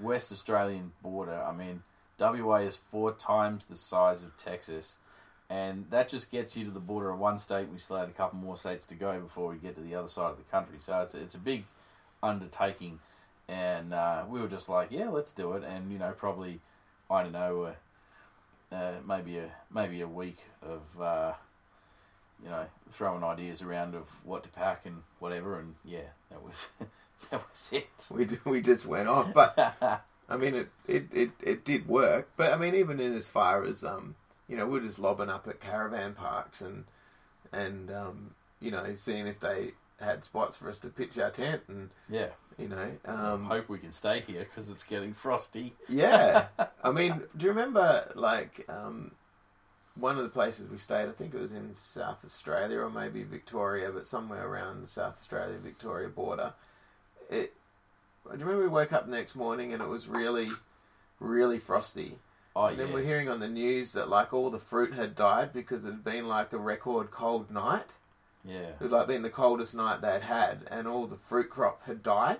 [0.00, 1.42] West Australian border.
[1.42, 1.82] I mean,
[2.18, 4.96] WA is four times the size of Texas,
[5.48, 7.68] and that just gets you to the border of one state.
[7.72, 10.08] We still had a couple more states to go before we get to the other
[10.08, 10.78] side of the country.
[10.80, 11.64] So it's it's a big
[12.22, 13.00] undertaking,
[13.48, 15.64] and uh, we were just like, yeah, let's do it.
[15.64, 16.60] And you know, probably
[17.10, 17.62] I don't know.
[17.64, 17.72] Uh,
[18.72, 21.32] uh, maybe a maybe a week of uh,
[22.42, 26.68] you know throwing ideas around of what to pack and whatever, and yeah, that was
[27.30, 27.88] that was it.
[28.10, 29.32] we d- we just went off.
[29.32, 32.30] But I mean, it, it, it, it did work.
[32.36, 34.14] But I mean, even in as far as um,
[34.48, 36.84] you know, we're just lobbing up at caravan parks and
[37.52, 41.62] and um, you know, seeing if they had spots for us to pitch our tent
[41.68, 45.74] and yeah, you know, I um, hope we can stay here because it's getting frosty.
[45.88, 46.46] yeah.
[46.84, 49.12] I mean, do you remember like um,
[49.94, 51.08] one of the places we stayed?
[51.08, 55.14] I think it was in South Australia or maybe Victoria, but somewhere around the South
[55.14, 56.52] Australia Victoria border.
[57.30, 57.54] It.
[58.24, 60.48] Do you remember we woke up the next morning and it was really,
[61.20, 62.18] really frosty?
[62.54, 65.52] Oh and then we're hearing on the news that like all the fruit had died
[65.52, 67.90] because it had been like a record cold night.
[68.44, 71.84] yeah, It was like been the coldest night they'd had, and all the fruit crop
[71.86, 72.38] had died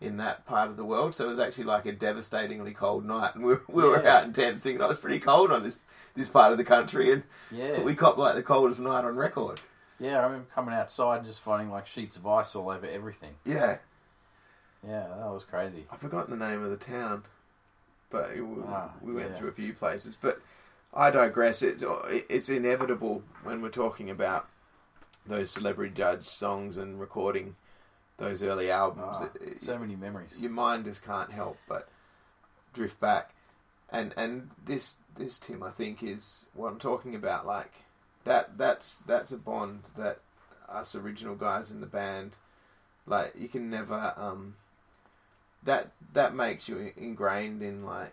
[0.00, 1.14] in that part of the world.
[1.14, 4.32] So it was actually like a devastatingly cold night, and we, we were out in
[4.34, 5.78] tents thinking, "Oh, it's pretty cold on this
[6.14, 9.60] this part of the country," and yeah, we copped like the coldest night on record.
[9.98, 10.18] yeah.
[10.18, 13.36] I remember coming outside and just finding like sheets of ice all over everything.
[13.46, 13.78] Yeah,
[14.86, 15.86] Yeah, that was crazy.
[15.90, 17.24] I've forgotten the name of the town,
[18.10, 19.34] but it, we, Ah, we went yeah.
[19.36, 20.16] through a few places.
[20.20, 20.40] But
[20.94, 21.62] I digress.
[21.62, 21.84] It's
[22.28, 24.48] it's inevitable when we're talking about
[25.26, 27.56] those celebrity judge songs and recording
[28.16, 29.18] those early albums.
[29.20, 30.38] Ah, It- it- so many memories.
[30.40, 31.88] your mind just can't help but
[32.72, 33.34] drift back.
[33.90, 37.44] And and this this Tim I think is what I'm talking about.
[37.46, 37.72] Like
[38.24, 40.20] that that's that's a bond that
[40.68, 42.36] us original guys in the band
[43.04, 44.54] like you can never um
[45.64, 48.12] that that makes you ingrained in like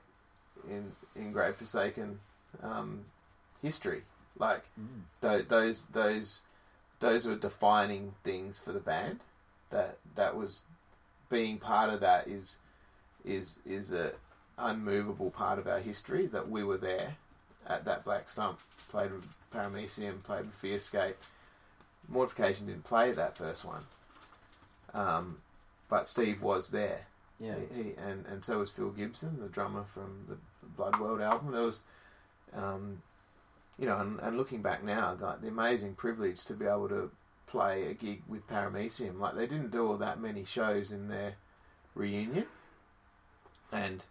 [0.70, 2.20] in in Grave Forsaken
[2.62, 3.06] um
[3.62, 4.04] history.
[4.38, 5.02] Like Mm.
[5.22, 6.42] tho- those those
[7.00, 9.20] those were defining things for the band.
[9.70, 10.62] That that was
[11.30, 12.60] being part of that is
[13.26, 14.14] is is a
[14.58, 16.28] unmovable part of our history.
[16.28, 17.16] That we were there
[17.66, 21.16] at that Black Stump, played with Paramecium, played with Fearscape.
[22.08, 23.84] Mortification didn't play that first one,
[24.94, 25.42] um,
[25.90, 27.08] but Steve was there.
[27.40, 30.38] Yeah, He, and and so was Phil Gibson, the drummer from the
[30.76, 31.52] Blood World album.
[31.52, 31.84] There was,
[32.54, 33.02] um,
[33.78, 37.12] you know, and, and looking back now, like the amazing privilege to be able to
[37.46, 39.20] play a gig with Paramecium.
[39.20, 41.36] Like they didn't do all that many shows in their
[41.94, 42.48] reunion,
[43.72, 44.04] and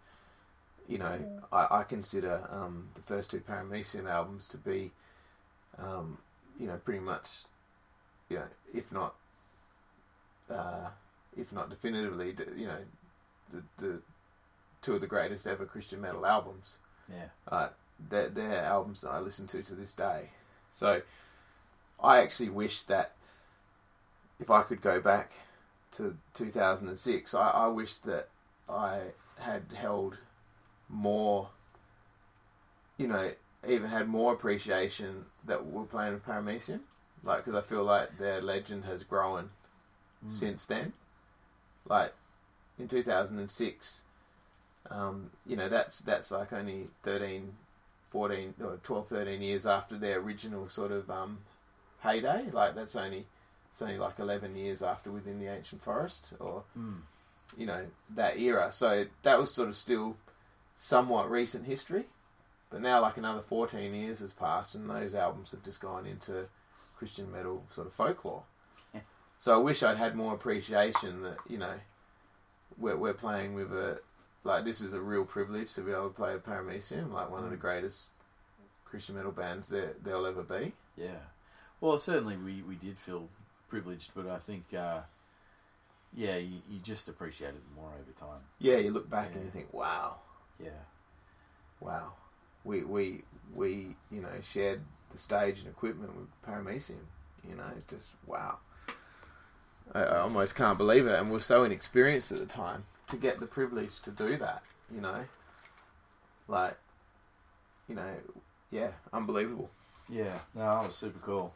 [0.88, 1.18] you know,
[1.52, 4.92] I, I consider um, the first two Paramecium albums to be,
[5.78, 6.18] um,
[6.60, 7.28] you know, pretty much,
[8.28, 9.14] you know, if not,
[10.48, 10.90] uh,
[11.36, 12.78] if not definitively, you know,
[13.52, 14.00] the, the
[14.82, 16.78] two of the greatest ever Christian metal albums.
[17.10, 17.26] Yeah.
[17.48, 17.68] Uh,
[18.10, 20.30] they're, they're albums that I listen to to this day.
[20.70, 21.02] So
[22.02, 23.12] I actually wish that
[24.38, 25.32] if I could go back
[25.92, 28.28] to 2006, I, I wish that
[28.68, 29.00] I
[29.38, 30.18] had held
[30.88, 31.48] more,
[32.98, 33.32] you know,
[33.66, 36.80] even had more appreciation that we're playing with Paramecium.
[37.24, 39.50] Like, because I feel like their legend has grown
[40.24, 40.30] Mm.
[40.30, 40.94] since then.
[41.86, 42.14] Like,
[42.78, 44.02] in 2006,
[44.90, 47.52] um, you know, that's that's like only 13,
[48.10, 51.38] 14, or 12, 13 years after their original sort of um,
[52.00, 52.44] heyday.
[52.52, 53.26] Like, that's only,
[53.72, 57.00] it's only like 11 years after Within the Ancient Forest, or Mm.
[57.56, 58.70] you know that era.
[58.72, 60.16] So that was sort of still
[60.76, 62.04] somewhat recent history,
[62.70, 66.46] but now like another fourteen years has passed, and those albums have just gone into
[66.96, 68.42] Christian metal sort of folklore.
[68.94, 69.00] Yeah.
[69.38, 71.74] So I wish I'd had more appreciation that you know
[72.78, 74.00] we're we're playing with a
[74.44, 77.42] like this is a real privilege to be able to play with Paramecium, like one
[77.44, 77.60] of the Mm.
[77.60, 78.08] greatest
[78.84, 80.72] Christian metal bands that there'll ever be.
[80.96, 81.18] Yeah.
[81.80, 83.28] Well, certainly we, we did feel
[83.68, 85.00] privileged, but I think, uh,
[86.14, 88.40] yeah, you, you just appreciate it more over time.
[88.58, 90.16] Yeah, you look back and you think, wow,
[90.62, 90.70] Yeah.
[91.80, 92.12] wow,
[92.64, 93.22] we we
[93.54, 94.80] we you know shared
[95.12, 97.04] the stage and equipment with Paramecium.
[97.48, 98.58] You know, it's just wow.
[99.94, 103.40] I, I almost can't believe it, and we're so inexperienced at the time to get
[103.40, 104.62] the privilege to do that.
[104.94, 105.24] You know,
[106.48, 106.76] like,
[107.88, 108.14] you know,
[108.70, 109.70] yeah, unbelievable.
[110.08, 110.38] Yeah.
[110.54, 111.54] No, that was super cool.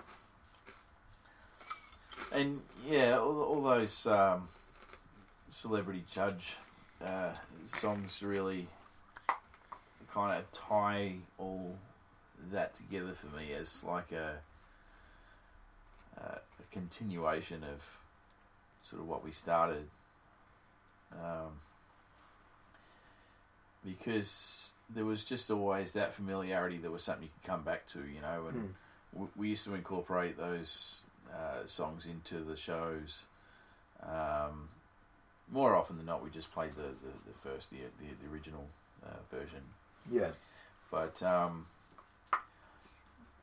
[2.33, 4.49] And yeah, all, all those um,
[5.49, 6.57] celebrity judge
[7.05, 7.33] uh,
[7.67, 8.69] songs really
[10.13, 11.77] kind of tie all
[12.53, 14.39] that together for me as like a,
[16.17, 16.41] a
[16.73, 17.81] continuation of
[18.85, 19.89] sort of what we started.
[21.13, 21.61] Um,
[23.85, 26.79] because there was just always that familiarity.
[26.79, 28.75] There was something you could come back to, you know, and
[29.15, 29.29] Mm.
[29.37, 33.25] we used to incorporate those uh, songs into the shows.
[34.03, 34.69] Um,
[35.51, 38.67] more often than not, we just played the, the, the first, the, the, the original
[39.05, 39.63] uh, version.
[40.11, 40.31] Yeah,
[40.91, 41.67] But, um,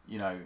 [0.08, 0.40] you know,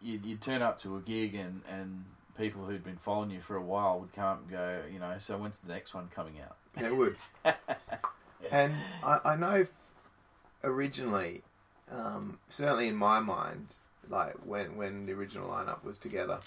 [0.00, 2.04] you'd, you'd turn up to a gig and, and
[2.38, 5.16] people who'd been following you for a while would come up and go, you know,
[5.18, 6.56] so when's the next one coming out?
[6.76, 7.16] they would.
[8.50, 9.66] And I, I know
[10.62, 11.42] originally,
[11.90, 13.76] um, certainly in my mind,
[14.08, 16.38] like when when the original lineup was together,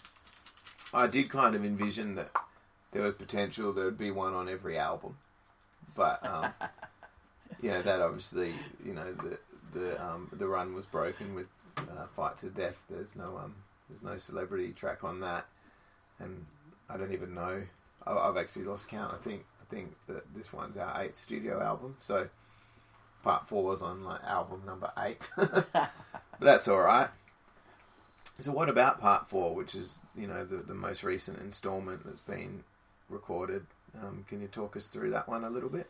[0.94, 2.32] I did kind of envision that
[2.92, 5.18] there was potential there would be one on every album,
[5.96, 6.54] but um,
[7.62, 9.38] you know that obviously you know the
[9.74, 12.86] the um, the run was broken with uh, Fight to Death.
[12.90, 13.56] There's no um
[13.90, 15.46] there's no celebrity track on that,
[16.22, 16.46] and
[16.90, 17.64] I don't even know.
[18.06, 19.14] I've actually lost count.
[19.14, 21.96] I think I think that this one's our eighth studio album.
[22.00, 22.28] So
[23.24, 25.92] part four was on like album number eight, but
[26.40, 27.10] that's all right.
[28.40, 32.22] So what about part four, which is you know the the most recent instalment that's
[32.22, 32.64] been
[33.10, 33.66] recorded?
[34.02, 35.90] Um, can you talk us through that one a little bit?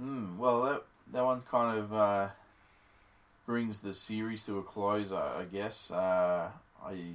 [0.00, 2.28] Mm, well, that that one kind of uh,
[3.46, 5.90] brings the series to a close, I, I guess.
[5.90, 6.50] Uh,
[6.84, 7.14] I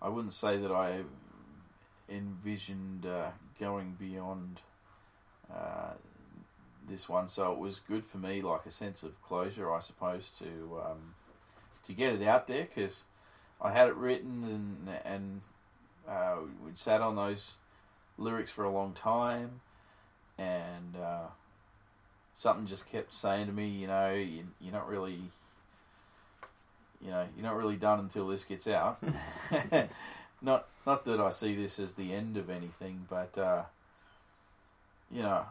[0.00, 1.02] I wouldn't say that I
[2.08, 4.60] envisioned uh, going beyond
[5.52, 5.92] uh,
[6.88, 10.30] this one, so it was good for me, like a sense of closure, I suppose,
[10.38, 11.14] to um,
[11.86, 13.04] to get it out there because
[13.60, 15.40] I had it written and and
[16.08, 17.56] uh, we'd sat on those
[18.16, 19.60] lyrics for a long time
[20.38, 21.26] and uh,
[22.34, 25.20] something just kept saying to me, you know, you, you're not really,
[27.04, 29.02] you know, you're not really done until this gets out.
[30.42, 33.62] not not that I see this as the end of anything, but uh,
[35.10, 35.44] you know,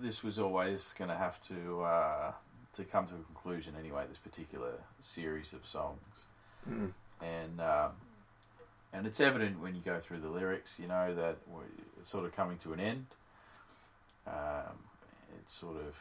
[0.00, 2.32] this was always going to have to uh,
[2.74, 4.04] to come to a conclusion anyway.
[4.08, 5.98] This particular series of songs
[6.68, 6.92] Mm.
[7.22, 7.92] and um,
[8.92, 11.38] and it's evident when you go through the lyrics, you know that
[12.00, 13.06] it's sort of coming to an end.
[14.26, 14.74] Um,
[15.38, 15.94] it's sort of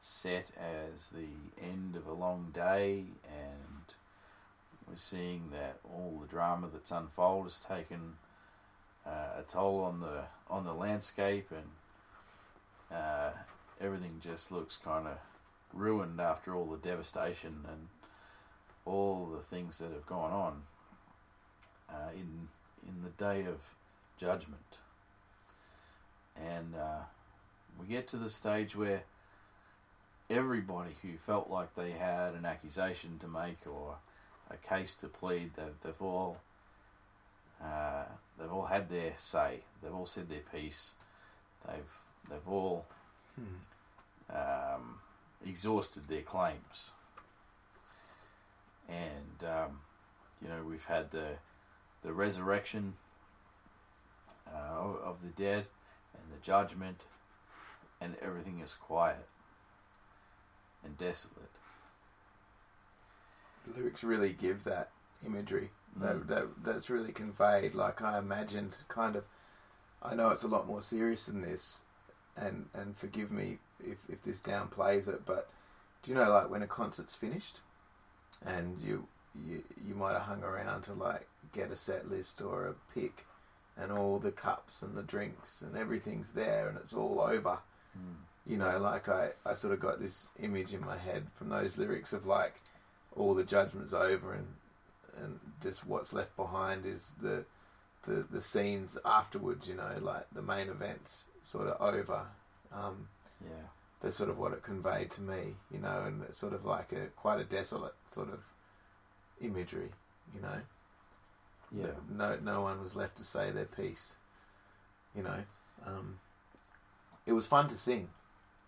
[0.00, 3.94] set as the end of a long day, and
[4.88, 8.14] we're seeing that all the drama that's unfolded has taken
[9.06, 13.30] uh, a toll on the on the landscape, and uh,
[13.80, 15.18] everything just looks kind of
[15.72, 17.88] ruined after all the devastation and
[18.84, 20.62] all the things that have gone on
[21.90, 22.48] uh, in
[22.86, 23.60] in the day of
[24.18, 24.78] judgment,
[26.36, 27.02] and uh,
[27.78, 29.02] we get to the stage where
[30.30, 33.96] everybody who felt like they had an accusation to make or
[34.50, 36.38] a case to plead, they've, they've all
[37.62, 38.04] uh,
[38.38, 39.60] they've all had their say.
[39.82, 40.92] They've all said their piece.
[41.66, 42.86] They've they've all
[43.36, 44.36] Hmm.
[44.36, 44.98] um,
[45.46, 46.90] exhausted their claims.
[48.88, 49.80] And um,
[50.42, 51.34] you know we've had the
[52.02, 52.94] the resurrection
[54.46, 55.66] uh, of, of the dead
[56.14, 57.02] and the judgment,
[58.00, 59.26] and everything is quiet
[60.84, 61.50] and desolate.
[63.66, 64.90] The lyrics really give that
[65.24, 65.70] imagery.
[65.98, 66.02] Mm.
[66.02, 67.74] That, that that's really conveyed.
[67.74, 69.24] Like I imagined, kind of.
[70.02, 71.80] I know it's a lot more serious than this,
[72.36, 75.48] and and forgive me if if this downplays it, but
[76.02, 77.58] do you know like when a concert's finished,
[78.44, 82.68] and you you you might have hung around to like get a set list or
[82.68, 83.26] a pick,
[83.76, 87.58] and all the cups and the drinks and everything's there, and it's all over
[87.96, 88.16] Mm.
[88.46, 91.76] You know, like I, I sort of got this image in my head from those
[91.78, 92.54] lyrics of like
[93.16, 94.46] all the judgment's over and
[95.22, 97.44] and just what's left behind is the
[98.06, 102.22] the the scenes afterwards, you know, like the main events sort of over.
[102.72, 103.08] Um,
[103.42, 103.66] Yeah.
[104.00, 106.92] that's sort of what it conveyed to me, you know, and it's sort of like
[106.92, 108.40] a quite a desolate sort of
[109.40, 109.90] imagery,
[110.34, 110.60] you know.
[111.72, 111.94] Yeah.
[112.08, 114.16] No no one was left to say their piece.
[115.14, 115.42] You know.
[115.86, 116.18] Um,
[117.26, 118.08] it was fun to sing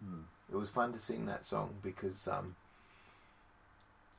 [0.04, 0.22] Mm.
[0.50, 2.56] it was fun to sing that song because um,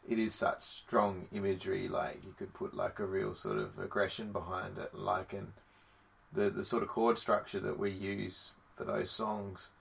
[0.07, 1.87] it is such strong imagery.
[1.87, 5.53] Like you could put like a real sort of aggression behind it, like and
[6.33, 9.71] the the sort of chord structure that we use for those songs,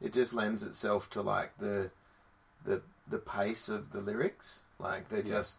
[0.00, 1.90] it just lends itself to like the
[2.64, 4.62] the the pace of the lyrics.
[4.78, 5.22] Like they Yeah.
[5.36, 5.58] just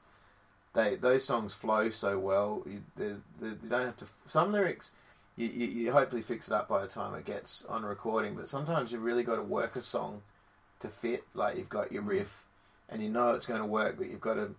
[0.73, 2.63] they those songs flow so well.
[2.65, 3.21] You, you
[3.69, 4.05] don't have to.
[4.25, 4.93] Some lyrics
[5.35, 8.35] you, you, you hopefully fix it up by the time it gets on recording.
[8.35, 10.21] But sometimes you've really got to work a song
[10.81, 11.23] to fit.
[11.33, 12.45] Like you've got your riff,
[12.89, 14.55] and you know it's going to work, but you've got to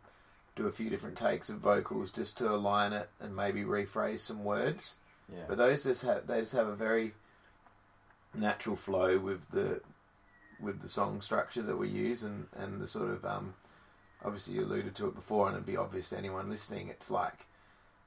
[0.57, 4.45] do a few different takes of vocals just to align it and maybe rephrase some
[4.45, 4.97] words.
[5.33, 5.45] Yeah.
[5.49, 7.15] But those just have they just have a very
[8.35, 9.81] natural flow with the
[10.61, 13.55] with the song structure that we use and and the sort of um
[14.25, 17.47] obviously you alluded to it before and it'd be obvious to anyone listening it's like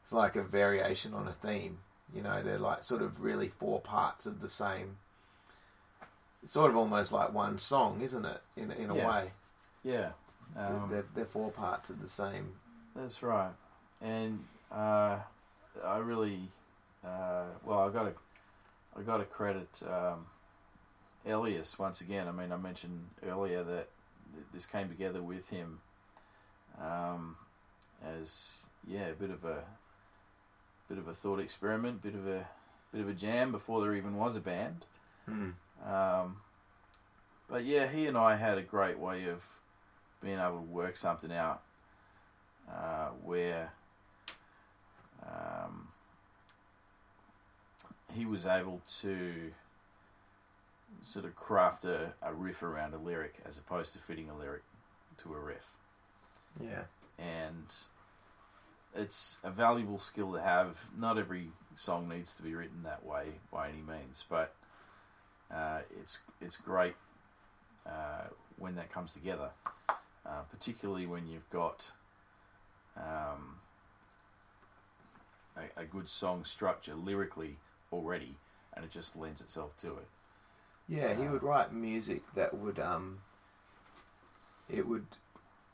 [0.04, 1.78] it's like a variation on a theme
[2.14, 4.98] you know they're like sort of really four parts of the same
[6.44, 9.08] it's sort of almost like one song isn't it in in a Yeah.
[9.08, 9.32] way
[9.84, 10.10] yeah.
[10.58, 12.54] Um, they're, they're four parts of the same
[12.96, 13.52] That's right,
[14.02, 15.18] and uh,
[15.84, 16.40] I really,
[17.06, 18.14] uh, well, I got to,
[18.98, 20.26] I got to credit um,
[21.26, 22.28] Elias once again.
[22.28, 23.90] I mean, I mentioned earlier that
[24.34, 25.80] th- this came together with him
[26.82, 27.36] um,
[28.04, 29.64] as yeah, a bit of a,
[30.90, 32.48] bit of a thought experiment, bit of a,
[32.92, 34.86] bit of a jam before there even was a band.
[35.26, 35.50] Hmm.
[35.86, 36.38] Um,
[37.50, 39.44] but yeah, he and I had a great way of
[40.24, 41.62] being able to work something out
[42.72, 43.72] uh, where
[45.24, 45.90] um,
[48.14, 49.52] he was able to
[51.04, 54.64] sort of craft a, a riff around a lyric as opposed to fitting a lyric
[55.18, 55.74] to a riff.
[56.60, 56.84] yeah
[57.20, 57.66] And
[58.96, 60.78] it's a valuable skill to have.
[60.98, 64.56] Not every song needs to be written that way by any means, but
[65.54, 66.96] uh, it's it's great
[67.86, 68.28] uh,
[68.58, 69.50] when that comes together,
[70.26, 71.86] uh, particularly when you've got
[72.98, 73.58] um,
[75.58, 77.58] a, a good song structure lyrically
[77.92, 78.36] already,
[78.74, 80.08] and it just lends itself to it.
[80.88, 83.20] Yeah, he Uh, would write music that would um
[84.70, 85.08] it would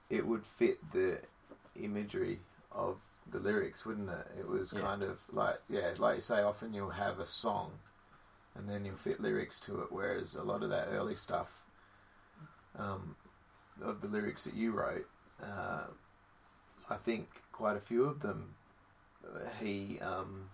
[0.10, 1.20] it would fit the
[1.76, 2.40] imagery
[2.72, 2.98] of
[3.32, 4.28] the lyrics, wouldn't it?
[4.40, 4.82] It was Yeah.
[4.82, 7.80] kind of like yeah, like you say, often you'll have a song
[8.56, 11.64] and then you'll fit lyrics to it, whereas a lot of that early stuff
[12.78, 13.16] um,
[13.82, 15.08] of the lyrics that you wrote,
[15.42, 15.84] uh,
[16.90, 18.56] I think quite a few of them
[19.26, 20.50] uh, he um,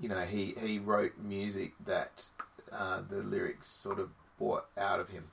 [0.00, 2.24] you know, he, he wrote music that
[2.72, 5.24] uh, the lyrics sort of brought out of him.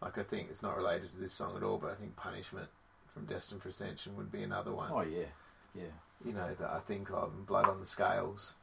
[0.00, 2.68] Like, I think it's not related to this song at all, but I think Punishment
[3.12, 5.26] from Destined for Ascension would be another one, Oh yeah,
[5.74, 5.92] yeah,
[6.24, 7.46] you know, that I think of.
[7.46, 8.54] Blood on the Scales.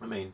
[0.00, 0.32] I mean,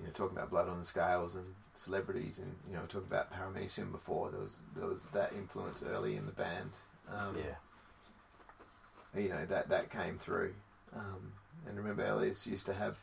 [0.00, 3.32] you know, talking about Blood on the Scales and celebrities, and, you know, talking about
[3.32, 6.70] Paramecium before, there was, there was that influence early in the band.
[7.08, 10.54] Um, yeah, you know that that came through.
[10.94, 11.32] Um,
[11.66, 12.96] and remember, Elias used to have,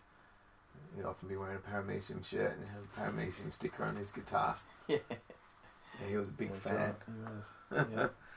[0.95, 4.57] he'd often be wearing a Paramecium shirt and have a Paramecium sticker on his guitar.
[4.87, 4.97] yeah.
[5.09, 6.75] Yeah, he was a big That's fan.
[6.75, 7.87] right, he was.
[7.93, 8.07] Yeah.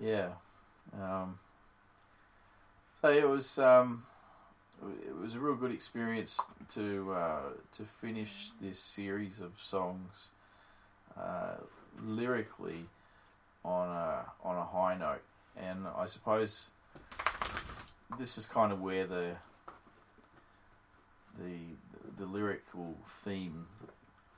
[0.00, 0.28] yeah.
[1.00, 1.38] Um,
[3.00, 4.04] so it was um,
[5.06, 6.38] it was a real good experience
[6.70, 7.40] to uh,
[7.72, 10.28] to finish this series of songs
[11.16, 11.56] uh,
[12.02, 12.86] lyrically
[13.64, 15.22] on a on a high note,
[15.56, 16.66] and I suppose
[18.18, 19.36] this is kind of where the
[21.38, 21.58] the
[22.18, 23.66] the lyrical theme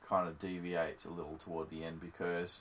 [0.09, 2.61] kind of deviates a little toward the end because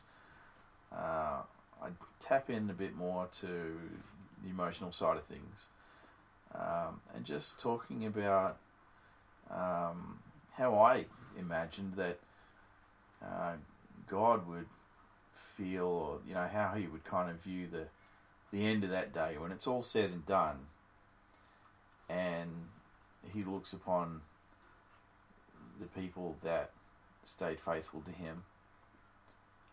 [0.95, 1.41] uh,
[1.82, 3.80] I tap in a bit more to
[4.44, 5.68] the emotional side of things
[6.56, 8.58] um, and just talking about
[9.50, 10.20] um,
[10.54, 11.06] how I
[11.38, 12.20] imagined that
[13.24, 13.54] uh,
[14.08, 14.68] God would
[15.56, 17.86] feel, or you know, how He would kind of view the
[18.52, 20.58] the end of that day when it's all said and done,
[22.10, 22.50] and
[23.32, 24.22] He looks upon
[25.80, 26.72] the people that
[27.24, 28.44] stayed faithful to Him,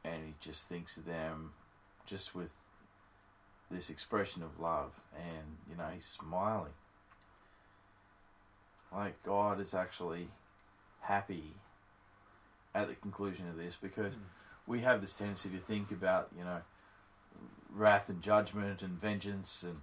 [0.05, 1.53] and He just thinks of them
[2.07, 2.51] just with
[3.71, 6.73] this expression of love, and you know, he's smiling.
[8.93, 10.29] Like God is actually
[11.01, 11.55] happy
[12.75, 14.21] at the conclusion of this because mm.
[14.67, 16.61] we have this tendency to think about, you know,
[17.75, 19.81] wrath and judgment and vengeance and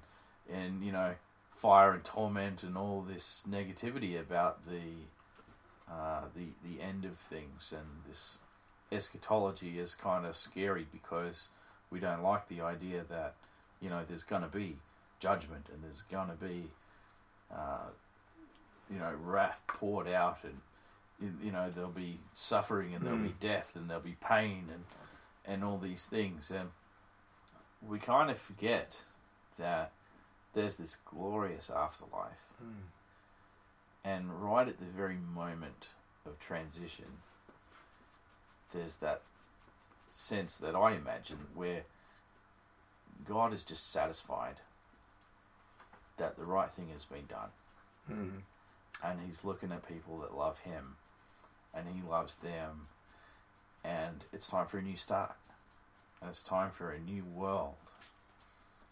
[0.52, 1.16] and you know
[1.52, 7.72] fire and torment and all this negativity about the uh, the the end of things
[7.72, 8.38] and this
[8.92, 11.50] eschatology is kind of scary because
[11.94, 13.36] we don't like the idea that
[13.84, 14.78] you know, there's going to be
[15.20, 16.72] judgment and there's going to be,
[17.54, 17.90] uh,
[18.90, 23.28] you know, wrath poured out and, you know, there'll be suffering and there'll mm.
[23.28, 24.84] be death and there'll be pain and,
[25.46, 26.50] and all these things.
[26.50, 26.70] And
[27.88, 28.96] we kind of forget
[29.60, 29.92] that
[30.54, 32.40] there's this glorious afterlife.
[32.64, 32.86] Mm.
[34.06, 35.88] And right at the very moment
[36.26, 37.06] of transition,
[38.72, 39.22] there's that
[40.16, 41.84] sense that I imagine where
[43.26, 44.56] God is just satisfied
[46.18, 47.50] that the right thing has been done.
[48.12, 48.42] Mm.
[49.04, 50.96] And He's looking at people that love Him
[51.74, 52.88] and He loves them.
[53.84, 55.36] And it's time for a new start.
[56.22, 57.76] And it's time for a new world.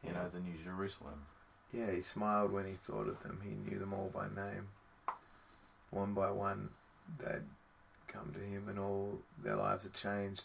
[0.04, 0.16] You yes.
[0.16, 1.26] know, the New Jerusalem.
[1.72, 3.42] Yeah, He smiled when He thought of them.
[3.44, 4.68] He knew them all by name.
[5.92, 6.70] One by one,
[7.20, 7.44] they'd
[8.08, 10.44] come to Him and all their lives had changed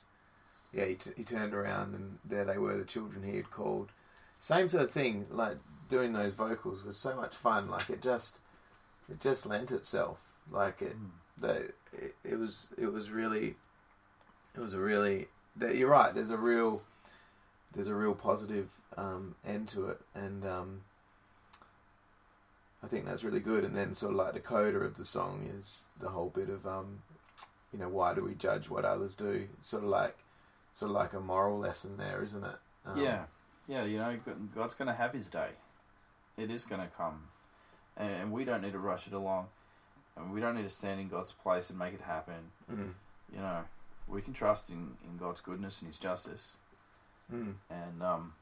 [0.73, 3.91] yeah, he, t- he turned around and there they were, the children he had called.
[4.39, 5.57] Same sort of thing, like
[5.89, 7.69] doing those vocals was so much fun.
[7.69, 8.41] Like it just,
[9.11, 10.19] it just lent itself.
[10.51, 11.11] Like it, mm.
[11.41, 11.55] the,
[11.93, 13.57] it, it was, it was really,
[14.55, 15.29] it was a really.
[15.59, 16.15] You're right.
[16.15, 16.83] There's a real,
[17.75, 20.81] there's a real positive um, end to it, and um,
[22.83, 23.65] I think that's really good.
[23.65, 26.67] And then sort of like the coda of the song is the whole bit of,
[26.67, 26.99] um,
[27.73, 29.49] you know, why do we judge what others do?
[29.59, 30.15] It's sort of like
[30.77, 32.57] sort of like a moral lesson there, isn't it?
[32.85, 33.25] Um, yeah,
[33.67, 33.85] yeah.
[33.85, 34.17] You know,
[34.55, 35.49] God's going to have His day.
[36.37, 37.25] It is going to come,
[37.97, 39.47] and we don't need to rush it along,
[40.17, 42.53] and we don't need to stand in God's place and make it happen.
[42.71, 42.93] Mm.
[43.33, 43.61] You know,
[44.07, 46.53] we can trust in, in God's goodness and His justice,
[47.35, 47.55] mm.
[47.71, 48.35] and um,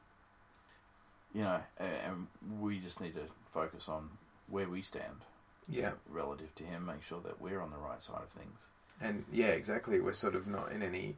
[1.33, 2.27] you know, and
[2.59, 4.09] we just need to focus on
[4.49, 5.23] where we stand.
[5.67, 8.59] Yeah, relative to Him, make sure that we're on the right side of things.
[9.01, 9.99] And yeah, exactly.
[9.99, 11.15] We're sort of not in any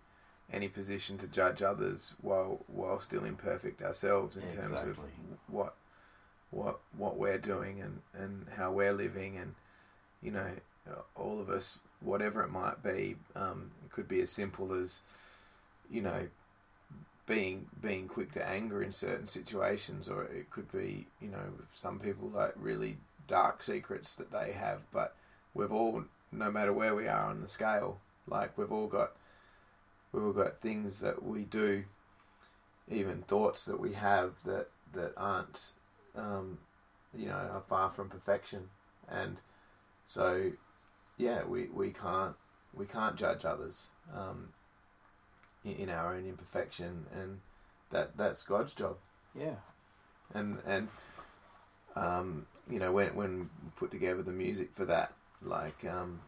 [0.51, 4.91] any position to judge others while while still imperfect ourselves in yeah, terms exactly.
[4.91, 4.99] of
[5.47, 5.75] what
[6.51, 9.37] what what we're doing and, and how we're living.
[9.37, 9.55] And
[10.21, 10.51] you know
[11.15, 15.01] all of us whatever it might be um, it could be as simple as
[15.91, 16.27] you know
[17.25, 20.07] being being quick to anger in certain situations.
[20.07, 21.43] Or it could be you know
[21.73, 24.79] some people like really dark secrets that they have.
[24.93, 25.13] But
[25.53, 29.13] we've all no matter where we are on the scale like we've all got
[30.11, 31.83] we've all got things that we do,
[32.89, 35.71] even thoughts that we have that that aren't,
[36.15, 36.57] um,
[37.15, 38.69] you know, are far from perfection,
[39.09, 39.39] and
[40.05, 40.51] so,
[41.17, 42.35] yeah, we, we can't
[42.73, 44.49] we can't judge others um,
[45.65, 47.39] in, in our own imperfection, and
[47.91, 48.95] that that's God's job.
[49.37, 49.55] Yeah,
[50.33, 50.87] and and
[51.95, 53.45] um, you know when when we
[53.75, 56.21] put together the music for that, like um,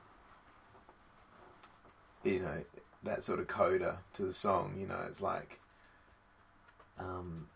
[2.23, 2.63] you know
[3.03, 4.75] that sort of coda to the song.
[4.79, 5.59] You know, it's like
[6.99, 7.47] um,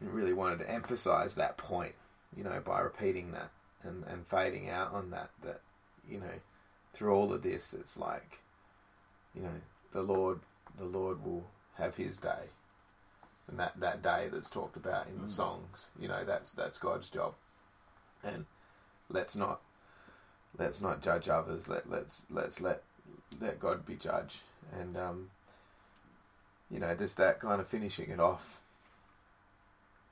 [0.00, 1.94] really wanted to emphasize that point.
[2.36, 3.50] You know, by repeating that
[3.82, 5.30] and and fading out on that.
[5.42, 5.60] That
[6.08, 6.40] you know,
[6.92, 8.40] through all of this, it's like
[9.34, 9.60] you know
[9.92, 10.40] the Lord,
[10.78, 11.44] the Lord will
[11.76, 12.50] have His day,
[13.48, 15.30] and that that day that's talked about in the mm.
[15.30, 15.88] songs.
[16.00, 17.34] You know, that's that's God's job,
[18.24, 18.46] and
[19.08, 19.60] let's not
[20.58, 21.68] let's not judge others.
[21.68, 22.82] Let let's let's let
[23.40, 24.40] let God be judge,
[24.78, 25.30] and um,
[26.70, 28.60] you know, just that kind of finishing it off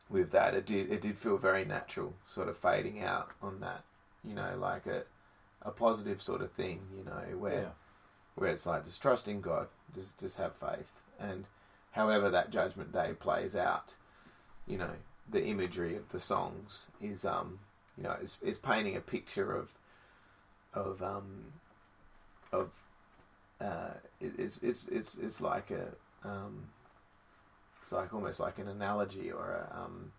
[0.08, 0.54] with that.
[0.54, 3.82] It did it did feel very natural, sort of fading out on that.
[4.24, 5.04] You know, like a
[5.62, 6.80] a positive sort of thing.
[6.96, 7.68] You know, where Yeah.
[8.34, 11.46] where it's like just trust in God, just just have faith, and
[11.92, 13.94] however that Judgment Day plays out,
[14.66, 14.94] you know,
[15.28, 17.60] the imagery of the songs is um
[17.96, 19.72] you know is is painting a picture of
[20.74, 21.52] of um
[22.52, 22.70] of
[23.60, 23.90] uh
[24.20, 25.88] it, it's it's it's it's like a
[26.28, 26.64] um
[27.82, 30.12] it's like almost like an analogy or a um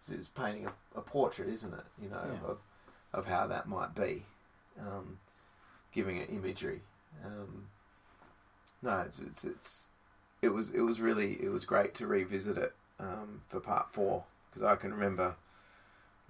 [0.00, 2.50] it's, it's painting a, a portrait isn't it you know Yeah.
[2.50, 2.58] of
[3.12, 4.24] of how that might be
[4.80, 5.18] um
[5.92, 6.80] giving it imagery
[7.24, 7.68] um
[8.82, 9.86] no it's, it's it's
[10.42, 14.24] it was it was really it was great to revisit it um for part 4
[14.50, 15.34] because I can remember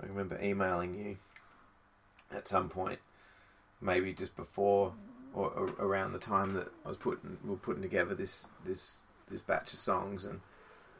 [0.02, 1.16] I remember emailing you
[2.36, 2.98] at some point
[3.80, 4.92] maybe just before
[5.35, 9.01] or, or around the time that I was putting we were putting together this this
[9.30, 10.41] this batch of songs, and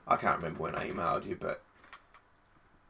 [0.07, 1.63] I can't remember when I emailed you, but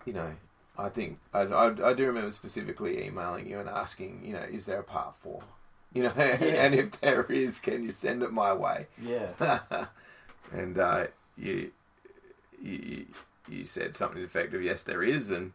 [0.05, 0.33] you know,
[0.79, 4.67] I think I, I, I do remember specifically emailing you and asking, you know, is
[4.67, 5.43] there a part four?
[5.93, 8.87] You know, and if there is, can you send it my way?
[9.01, 9.61] Yeah.
[10.53, 11.71] and uh, you,
[12.61, 13.07] you
[13.49, 14.63] you said something effective.
[14.63, 15.53] Yes, there is, and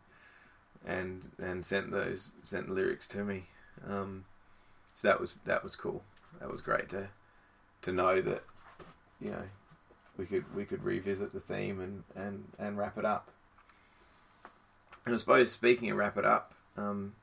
[0.85, 3.45] and and sent those sent the lyrics to me.
[3.87, 4.25] Um,
[4.99, 6.03] so that was that was cool.
[6.41, 7.07] That was great to
[7.83, 8.43] to know that
[9.21, 9.43] you know
[10.17, 13.29] we could we could revisit the theme and and and wrap it up.
[15.05, 17.15] And I suppose speaking of wrap it up, um,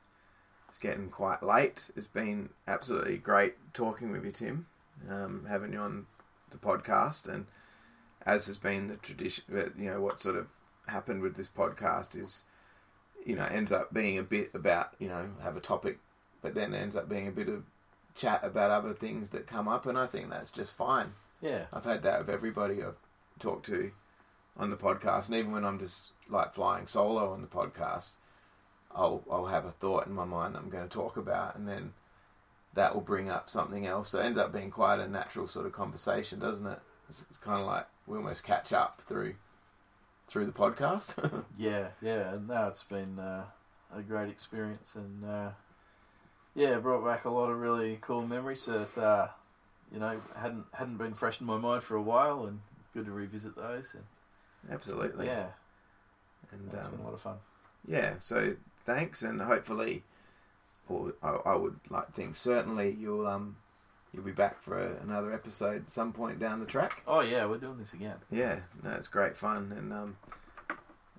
[0.69, 1.91] it's getting quite late.
[1.95, 4.65] It's been absolutely great talking with you, Tim.
[5.07, 6.07] Um, having you on
[6.49, 7.45] the podcast, and
[8.25, 9.43] as has been the tradition,
[9.77, 10.47] you know what sort of
[10.87, 12.41] happened with this podcast is,
[13.23, 15.99] you know, ends up being a bit about you know have a topic,
[16.47, 17.63] but then ends up being a bit of
[18.15, 21.13] chat about other things that come up, and I think that's just fine.
[21.41, 21.65] Yeah.
[21.73, 22.95] I've had that with everybody I've
[23.37, 23.91] talked to
[24.55, 28.13] on the podcast, and even when I'm just like flying solo on the podcast,
[28.95, 31.67] I'll I'll have a thought in my mind that I'm going to talk about, and
[31.67, 31.91] then
[32.75, 34.11] that will bring up something else.
[34.11, 36.79] So it ends up being quite a natural sort of conversation, doesn't it?
[37.09, 39.35] It's, it's kind of like we almost catch up through
[40.29, 41.43] through the podcast.
[41.57, 43.43] Yeah, yeah, and no, it's been uh,
[43.93, 45.49] a great experience, and uh,
[46.57, 49.27] yeah, it brought back a lot of really cool memories that uh,
[49.93, 52.59] you know hadn't hadn't been fresh in my mind for a while, and
[52.93, 53.93] good to revisit those.
[53.93, 54.03] And
[54.73, 55.27] Absolutely.
[55.27, 55.45] yeah,
[56.51, 57.37] And it's um, been a lot of fun.
[57.87, 58.55] yeah, so
[58.85, 60.03] thanks, and hopefully,
[60.89, 63.57] or I, I would like to think certainly you'll um
[64.11, 67.03] you'll be back for a, another episode at some point down the track.
[67.07, 68.15] Oh yeah, we're doing this again.
[68.31, 70.17] Yeah, no, it's great fun, and um,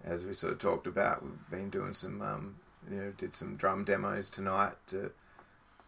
[0.04, 2.56] as we sort of talked about, we've been doing some, um,
[2.90, 5.10] you know, did some drum demos tonight to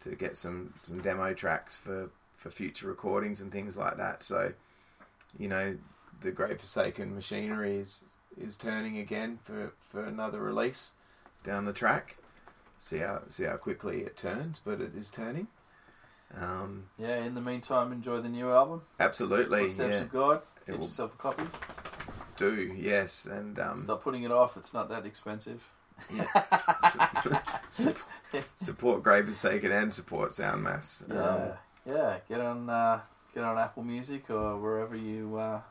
[0.01, 4.23] to get some some demo tracks for for future recordings and things like that.
[4.23, 4.53] So,
[5.37, 5.77] you know,
[6.21, 8.05] the Grave Forsaken machinery is
[8.39, 10.91] is turning again for for another release
[11.43, 12.17] down the track.
[12.79, 15.47] See how see how quickly it turns, but it is turning.
[16.39, 17.23] Um, Yeah.
[17.23, 20.41] In the meantime, enjoy the new album, absolutely, Footsteps yeah, of God.
[20.65, 21.43] Get will- yourself a copy.
[22.37, 24.55] do yes, and um, Stop putting it off.
[24.57, 25.67] It's not that expensive.
[27.71, 27.97] Sup-
[28.55, 31.03] support Grave Forsaken and support Soundmass.
[31.09, 31.51] Yeah, Um,
[31.85, 32.17] yeah.
[32.29, 33.01] Get on, uh,
[33.33, 35.61] get on Apple Music or wherever you uh,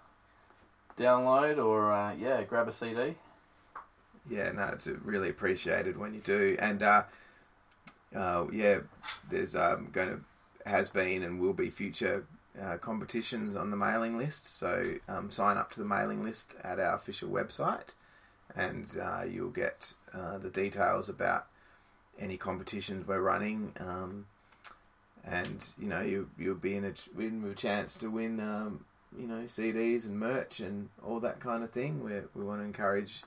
[0.99, 3.15] download, or uh, yeah, grab a CD.
[4.29, 6.57] yeah, no, it's really appreciated when you do.
[6.61, 7.05] And uh,
[8.15, 8.81] uh, yeah,
[9.31, 10.21] there's um, going to
[10.67, 12.25] has been and will be future
[12.61, 14.59] uh, competitions on the mailing list.
[14.59, 17.91] So um, sign up to the mailing list at our official website,
[18.57, 21.47] and uh, you'll get uh, the details about
[22.19, 23.73] any competitions we're running.
[23.79, 24.27] Um,
[25.25, 28.85] and you know you you'll be in a in a chance to win um,
[29.19, 32.03] you know CDs and merch and all that kind of thing.
[32.03, 33.23] We we want to encourage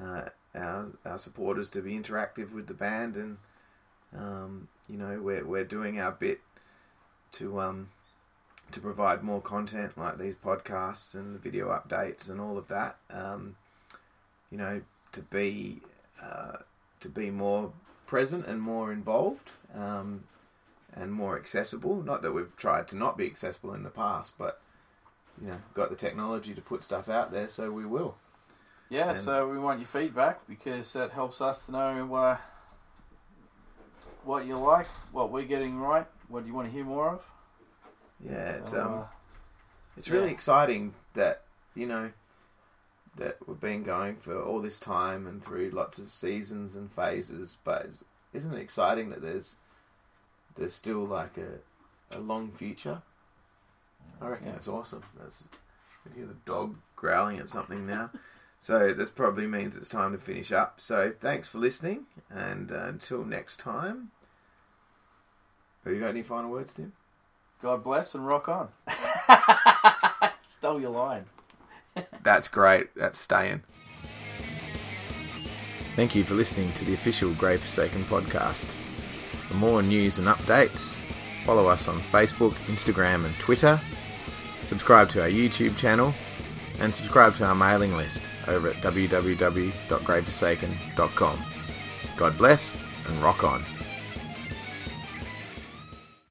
[0.00, 0.22] uh,
[0.54, 3.36] our our supporters to be interactive with the band, and
[4.16, 6.40] um, you know we're we're doing our bit
[7.32, 7.88] to um
[8.72, 12.96] to provide more content like these podcasts and the video updates and all of that.
[13.10, 13.56] Um,
[14.56, 14.80] you know
[15.12, 15.80] to be
[16.22, 16.56] uh,
[17.00, 17.72] to be more
[18.06, 19.50] present and more involved.
[19.74, 20.24] Um,
[20.98, 22.02] and more accessible.
[22.02, 24.62] Not that we've tried to not be accessible in the past, but
[25.38, 28.16] you know, got the technology to put stuff out there, so we will.
[28.88, 32.38] Yeah, And- so we want your feedback because that helps us to know uh,
[34.24, 37.22] what you like, what we're getting right, what you want to hear more of.
[38.24, 39.04] Yeah, it's um, uh,
[39.98, 40.32] it's really yeah.
[40.32, 41.42] exciting that
[41.74, 42.10] you know
[43.16, 47.56] that we've been going for all this time and through lots of seasons and phases.
[47.64, 49.56] But it's- isn't it exciting that there's
[50.56, 51.58] there's still like a
[52.10, 53.02] a long future?
[54.20, 54.52] I reckon Yeah.
[54.52, 55.02] that's awesome.
[55.18, 55.44] That's
[56.10, 58.10] I hear the dog growling at something now.
[58.58, 60.80] So this probably means it's time to finish up.
[60.80, 64.10] So thanks for listening, and uh, until next time.
[65.84, 66.94] Have you got any final words, Tim?
[67.62, 68.68] God bless and rock on.
[70.46, 71.26] Stole your line.
[72.22, 72.94] That's great.
[72.94, 73.62] That's staying.
[75.94, 78.74] Thank you for listening to the official Grave Forsaken podcast.
[79.48, 80.94] For more news and updates,
[81.44, 83.80] follow us on Facebook, Instagram, and Twitter.
[84.62, 86.12] Subscribe to our YouTube channel
[86.80, 91.44] and subscribe to our mailing list over at www.graveforsaken.com.
[92.16, 92.78] God bless
[93.08, 93.64] and rock on.